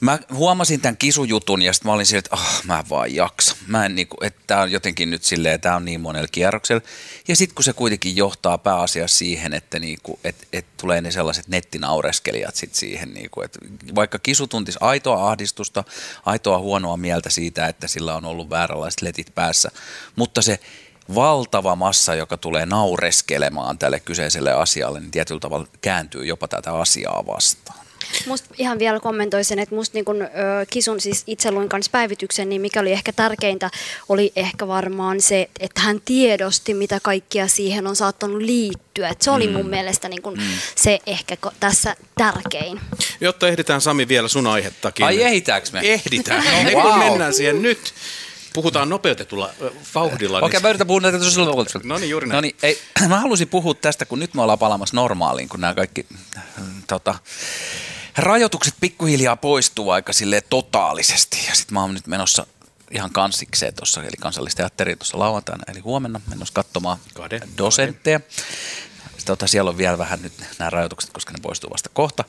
[0.00, 3.56] Mä huomasin tämän kisujutun ja sitten mä olin silleen, että oh, mä en vaan jaksa.
[3.66, 6.82] Mä en niinku, että tää on jotenkin nyt silleen, tää on niin monella kierroksella.
[7.28, 11.48] Ja sitten kun se kuitenkin johtaa pääasiassa siihen, että niinku, et, et tulee ne sellaiset
[11.48, 13.58] nettinaureskelijat sit siihen, niinku, että
[13.94, 15.84] vaikka kisu tuntisi aitoa ahdistusta,
[16.26, 19.70] aitoa huonoa mieltä siitä, että sillä on ollut vääränlaiset letit päässä,
[20.16, 20.60] mutta se
[21.14, 27.26] valtava massa, joka tulee naureskelemaan tälle kyseiselle asialle, niin tietyllä tavalla kääntyy jopa tätä asiaa
[27.26, 27.79] vastaan.
[28.26, 30.26] Musta ihan vielä kommentoisin, että musta niin kun, ö,
[30.70, 33.70] Kisun siis itse luin kanssa päivityksen, niin mikä oli ehkä tärkeintä,
[34.08, 39.08] oli ehkä varmaan se, että hän tiedosti, mitä kaikkia siihen on saattanut liittyä.
[39.08, 39.70] Et se oli mun Mm.
[39.70, 40.38] mielestä niin kun
[40.76, 42.80] se ehkä ko- tässä tärkein.
[43.20, 45.06] Jotta ehditään Sami vielä sun aihettakin.
[45.06, 45.80] Ai ehditäänkö me?
[45.82, 46.44] Ehditään.
[46.64, 46.98] No, kun wow.
[46.98, 47.94] mennään siihen nyt.
[48.54, 49.50] Puhutaan nopeutetulla
[49.94, 50.38] vauhdilla.
[50.38, 51.18] Okei, niin- mä yritän puhua näitä
[51.84, 52.36] No niin, juuri näin.
[52.36, 52.78] No niin, ei,
[53.08, 56.42] mä halusin puhua tästä, kun nyt me ollaan palaamassa normaaliin, kun nämä kaikki äh,
[56.86, 57.14] tota,
[58.16, 61.38] rajoitukset pikkuhiljaa poistuu aika silleen totaalisesti.
[61.48, 62.46] Ja sitten mä oon nyt menossa
[62.90, 67.40] ihan kansikseen tuossa, eli kansallisteatteriin tuossa lauantaina, eli huomenna menossa katsomaan Kade.
[67.58, 68.20] dosentteja.
[69.24, 72.24] Tota, siellä on vielä vähän nyt nämä rajoitukset, koska ne poistuu vasta kohta.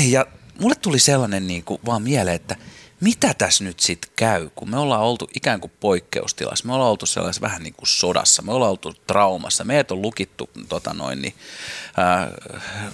[0.00, 0.26] Ja
[0.60, 2.56] mulle tuli sellainen niin kuin vaan mieleen, että
[3.00, 7.06] mitä tässä nyt sitten käy, kun me ollaan oltu ikään kuin poikkeustilassa, me ollaan oltu
[7.06, 11.34] sellaisessa vähän niin kuin sodassa, me ollaan oltu traumassa, meidät on lukittu tota noin, niin,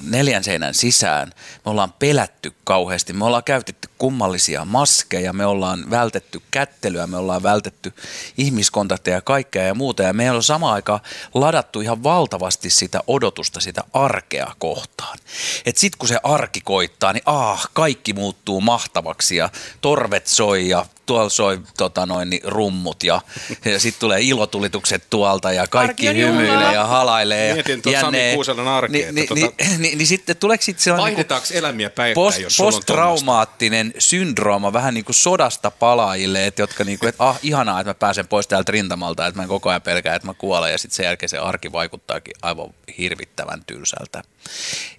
[0.03, 1.33] neljän seinän sisään,
[1.65, 7.43] me ollaan pelätty kauheasti, me ollaan käytetty kummallisia maskeja, me ollaan vältetty kättelyä, me ollaan
[7.43, 7.93] vältetty
[8.39, 11.01] ihmiskontakteja ja kaikkea ja muuta, ja meillä on samaan aikaan
[11.35, 15.19] ladattu ihan valtavasti sitä odotusta sitä arkea kohtaan.
[15.67, 19.51] Et sit kun se arki koittaa, niin ah, kaikki muuttuu mahtavaksi ja
[19.81, 23.21] torvet soi ja tuolla soi tota noin, niin rummut ja,
[23.65, 27.55] ja sitten tulee ilotulitukset tuolta ja kaikki Arki hymyilee ja halailee.
[27.55, 28.31] Mietin tuon ja Sami.
[28.35, 31.47] Kuuselon arkea, Niin, että niin, tota- niin, niin, niin sitten tuleeko sitten sellainen niin Vaihdetaanko
[31.53, 37.09] elämiä päittäin, post, jos posttraumaattinen syndrooma vähän niin kuin sodasta palaajille, että jotka niin kuin,
[37.09, 40.15] että ah, ihanaa, että mä pääsen pois täältä rintamalta, että mä en koko ajan pelkää,
[40.15, 44.23] että mä kuolen ja sitten sen jälkeen se arki vaikuttaakin aivan hirvittävän tylsältä.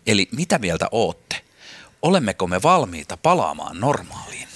[0.07, 1.41] Eli mitä mieltä ootte?
[2.01, 4.47] Olemmeko me valmiita palaamaan normaaliin?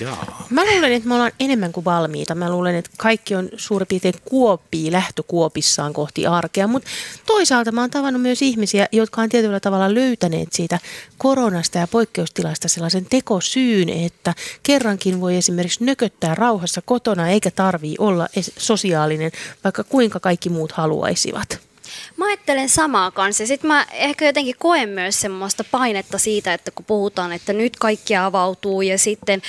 [0.00, 0.46] Jaa.
[0.50, 2.34] Mä luulen, että me ollaan enemmän kuin valmiita.
[2.34, 6.66] Mä luulen, että kaikki on suurin piirtein kuopii lähtökuopissaan kohti arkea.
[6.66, 6.88] Mutta
[7.26, 10.78] toisaalta mä oon tavannut myös ihmisiä, jotka on tietyllä tavalla löytäneet siitä
[11.18, 18.28] koronasta ja poikkeustilasta sellaisen tekosyyn, että kerrankin voi esimerkiksi nököttää rauhassa kotona eikä tarvii olla
[18.58, 19.32] sosiaalinen,
[19.64, 21.67] vaikka kuinka kaikki muut haluaisivat.
[22.16, 23.46] Mä ajattelen samaa kanssa.
[23.46, 28.16] Sitten mä ehkä jotenkin koen myös semmoista painetta siitä, että kun puhutaan, että nyt kaikki
[28.16, 29.42] avautuu ja sitten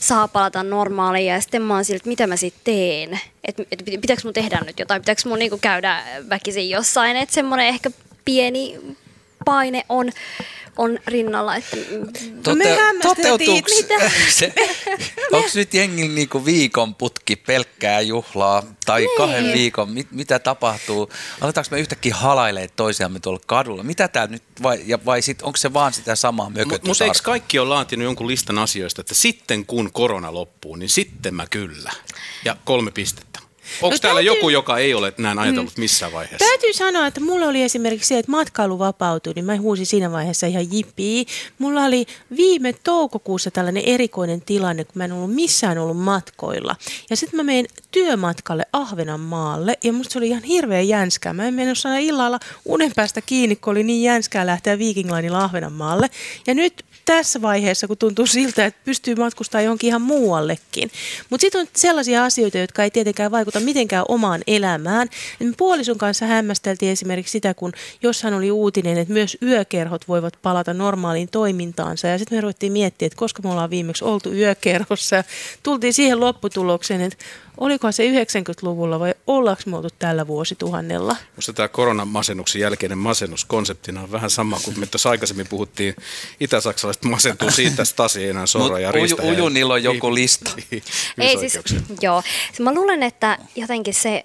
[0.00, 3.20] saa palata normaaliin ja sitten mä oon sillä, että mitä mä sitten teen.
[3.44, 7.16] Että et, pitääkö mun tehdä nyt jotain, pitääkö mun niinku käydä väkisin jossain.
[7.16, 7.90] Että semmoinen ehkä
[8.24, 8.78] pieni
[9.44, 10.10] paine on,
[10.76, 11.56] on rinnalla.
[11.56, 11.76] Että,
[12.46, 14.10] No me hämmästeltiin, mitä?
[14.38, 14.52] se,
[15.32, 19.16] onko nyt jengillä niinku viikon putki pelkkää juhlaa tai Niin.
[19.16, 21.10] kahden viikon, mit, mitä tapahtuu?
[21.40, 23.82] Aletaanko me yhtäkkiä halailee toisiamme tuolla kadulla?
[23.82, 27.18] Mitä tää nyt, vai, ja, vai sit, onko se vaan sitä samaa Mutta mut eikö
[27.22, 31.90] kaikki ole laatinut jonkun listan asioista, että sitten kun korona loppuu, niin sitten mä kyllä.
[32.44, 33.31] Ja kolme pistettä.
[33.82, 36.46] Onko No täällä täytyy- joku, joka ei ole näin ajatellut missään vaiheessa?
[36.48, 40.46] Täytyy sanoa, että mulla oli esimerkiksi se, että matkailu vapautui, niin mä huusin siinä vaiheessa
[40.46, 41.26] ihan jippii.
[41.58, 42.06] Mulla oli
[42.36, 46.76] viime toukokuussa tällainen erikoinen tilanne, kun mä en ollut missään ollut matkoilla.
[47.10, 51.32] Ja sitten mä menin työmatkalle Ahvenanmaalle ja musta se oli ihan hirveän jänskää.
[51.32, 55.44] Mä en mennyt saada illalla unen päästä kiinni, kun oli niin jänskää lähteä Viking Linella
[55.44, 56.10] Ahvenanmaalle.
[56.46, 60.90] Ja nyt tässä vaiheessa, kun tuntuu siltä, että pystyy matkustamaan johonkin ihan muuallekin.
[61.30, 65.08] Mutta sitten on sellaisia asioita, jotka ei tietenkään vaikuta mitenkään omaan elämään.
[65.40, 67.72] Me puolison kanssa hämmästeltiin esimerkiksi sitä, kun
[68.02, 72.08] jossain oli uutinen, että myös yökerhot voivat palata normaaliin toimintaansa.
[72.08, 75.16] Ja sitten me ruvettiin miettimään, että koska me ollaan viimeksi oltu yökerhossa.
[75.16, 75.24] Ja
[75.62, 77.24] tultiin siihen lopputulokseen, että
[77.58, 81.16] olikohan se 90-luvulla vai ollaanko me oltu tällä vuosituhannella.
[81.36, 85.96] Musta tämä koronamasennuksen jälkeinen masennus konseptina on vähän sama kuin me tuossa aikaisemmin puhuttiin
[86.40, 89.22] itä-saksalaiset masentuu siitä, että Stasi ei enää sorra ja uju- riistä.
[89.22, 90.50] heidän Ujunilla on joku lista.
[91.18, 91.58] Ei siis,
[92.00, 92.22] joo.
[92.60, 94.24] Mä luulen, että jotenkin se,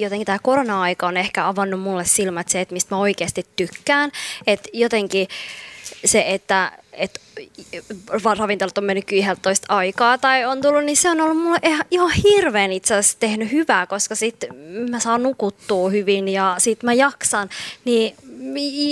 [0.00, 4.12] jotenkin tämä korona-aika on ehkä avannut mulle silmät se, että mistä mä oikeasti tykkään.
[4.46, 5.28] Että jotenkin
[6.04, 7.20] se, että, että
[8.38, 12.10] ravintolat on mennyt 11 aikaa tai on tullut, niin se on ollut mulle ihan, ihan
[12.10, 14.56] hirveän itse asiassa tehnyt hyvää, koska sitten
[14.90, 17.48] mä saan nukuttua hyvin ja sitten mä jaksan.
[17.84, 18.16] Niin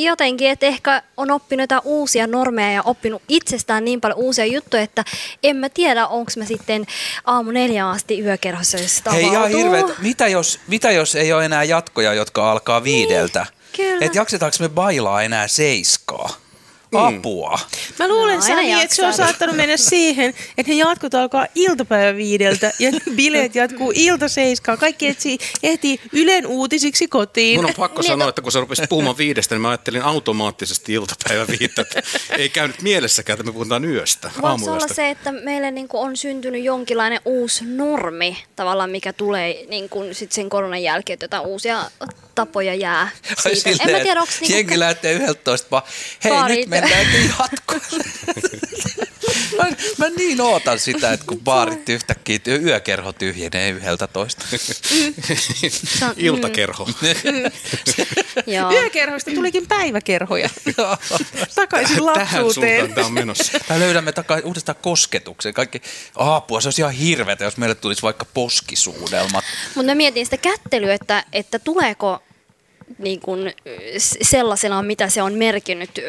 [0.05, 4.83] jotenkin, että ehkä on oppinut jotain uusia normeja ja oppinut itsestään niin paljon uusia juttuja,
[4.83, 5.05] että
[5.43, 6.87] en mä tiedä, onko mä sitten
[7.25, 9.87] aamu neljä asti yökerhossa, jos Hei ihan hirveet.
[10.03, 13.47] Mitä jos, mitä jos ei ole enää jatkoja, jotka alkaa viideltä?
[13.79, 16.48] Niin, että jaksetaanko me bailaa enää seiskaa?
[16.93, 17.19] Mm.
[17.19, 17.59] apua.
[17.99, 22.17] Mä luulen, no, Sami, että se on saattanut mennä siihen, että ne jatkot alkaa iltapäivä
[22.17, 24.79] viideltä ja bileet jatkuu ilta seiskaan.
[24.79, 27.59] Kaikki etsii, ehtii Ylen uutisiksi kotiin.
[27.59, 28.29] Mun on pakko niin, sanoa, no.
[28.29, 31.85] että kun sä rupesit puhumaan viidestä, niin mä ajattelin automaattisesti iltapäivä viittä.
[32.39, 36.65] Ei käynyt mielessäkään, että me puhutaan yöstä, Voisi olla se, että meille niin on syntynyt
[36.65, 41.91] jonkinlainen uusi normi, tavallaan mikä tulee niin kuin sit sen koronan jälkeen, että jotain uusia
[42.35, 43.61] tapoja jää siitä.
[43.61, 44.33] Silleen, en mä tiedä, onko...
[44.41, 44.57] Niinku...
[44.57, 45.83] Jengi lähtee 11,
[46.25, 46.59] hei Baarit.
[46.59, 48.05] nyt mennäänkin jatkoille.
[49.59, 49.65] mä,
[49.99, 54.45] mä niin ootan sitä, että kun baarit yhtäkkiä, yökerho tyhjenee yhdeltä toista.
[56.17, 56.89] Iltakerho.
[58.73, 60.51] Yökerhoista tulikin päiväkerhoja.
[61.55, 62.95] Takaisin lapsuuteen.
[62.95, 63.59] Tähän on menossa.
[63.71, 65.55] Mä löydämme takaisin uudestaan kosketuksen.
[65.55, 65.83] Kaikki
[66.17, 69.45] apua, se olisi ihan hirveätä, jos meille tulisi vaikka poskisuudelmat.
[69.75, 72.23] Mutta mä mietin sitä kättelyä, että, että tuleeko
[72.99, 73.53] niin kuin
[74.23, 76.03] sellaisena, mitä se on merkinnyt ö,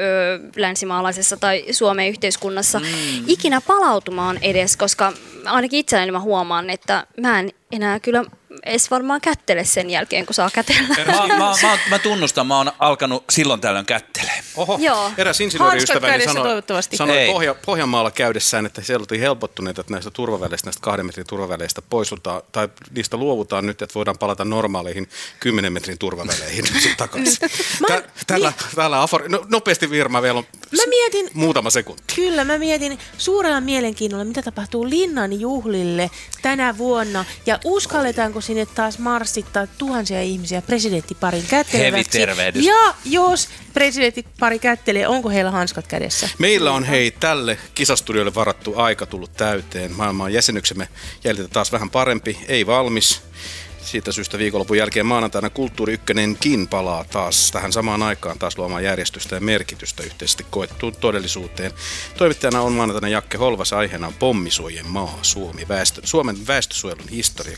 [0.56, 2.86] länsimaalaisessa tai Suomen yhteiskunnassa, mm.
[3.28, 5.14] ikinä palautumaan edes, koska
[5.46, 8.26] ainakin itselläni mä huomaan, että mä en enää kyllä
[8.70, 10.96] edes varmaan kättele sen jälkeen, kun saa kätellä.
[11.06, 14.44] Mä, mä, mä, mä tunnustan, mä oon alkanut silloin tällöin kättelee.
[14.56, 15.12] Oho, Joo.
[15.18, 16.64] eräs insinööriystäväni sanoi,
[16.94, 21.82] sanoi Pohja, Pohjanmaalla käydessään, että siellä oltiin helpottuneita, että näistä turvaväleistä, näistä kahden metrin turvaväleistä
[21.82, 25.10] poisutaan, tai niistä luovutaan nyt, että voidaan palata normaaleihin
[25.40, 26.66] kymmenen metrin turvaväleihin
[26.98, 27.38] takaisin.
[27.88, 28.76] Tä, tällä, niin.
[28.76, 30.46] tällä afori, no, nopeasti Virma vielä on
[30.78, 32.04] mä mietin, muutama sekunti.
[32.16, 36.12] Kyllä, mä mietin suurella mielenkiinnolla, mitä tapahtuu Linnan juhlille
[36.42, 42.20] tänä vuonna, ja uskalletaanko sinne taas marssittaa tuhansia ihmisiä presidenttiparin kätteleväksi.
[42.66, 46.30] Ja jos presidenttipari kättelee, onko heillä hanskat kädessä?
[46.38, 49.92] Meillä on hei tälle kisastudiolle varattu aika tullut täyteen.
[49.92, 50.88] Maailman jäsenyksemme
[51.24, 53.22] jäljitä taas vähän parempi, ei valmis.
[53.82, 59.36] Siitä syystä viikonlopun jälkeen maanantaina Kulttuuri Ykkönenkin palaa taas tähän samaan aikaan taas luomaan järjestystä
[59.36, 61.72] ja merkitystä yhteisesti koettuun todellisuuteen.
[62.18, 67.58] Toimittajana on maanantaina Jakke Holvas, aiheena on pommisuojen maa, Suomi, väestö, Suomen väestösuojelun historia.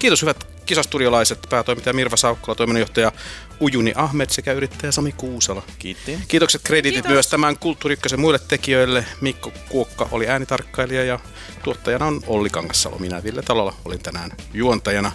[0.00, 3.12] Kiitos hyvät kisastudiolaiset, päätoimittaja Mirva Saukkola, toiminnanjohtaja
[3.60, 5.62] Ujuni Ahmed sekä yrittäjä Sami Kuusala.
[5.78, 6.18] Kiitti.
[6.28, 7.10] Kiitokset kreditit Kiitos.
[7.10, 9.04] myös tämän Kulttuuri muille tekijöille.
[9.20, 11.18] Mikko Kuokka oli äänitarkkailija ja
[11.62, 12.98] tuottajana on Olli Kangassalo.
[12.98, 15.12] Minä Ville Talolla olin tänään juontajana.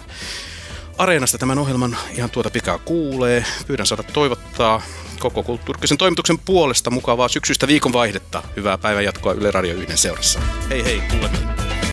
[0.98, 3.44] Areenasta tämän ohjelman ihan tuota pikaa kuulee.
[3.66, 4.82] Pyydän saada toivottaa
[5.18, 8.42] koko Kulttuurikkösen toimituksen puolesta mukavaa syksyistä viikonvaihdetta.
[8.56, 10.40] Hyvää päivänjatkoa Yle Radio 1 seurassa.
[10.70, 11.65] Hei hei, kuulemme.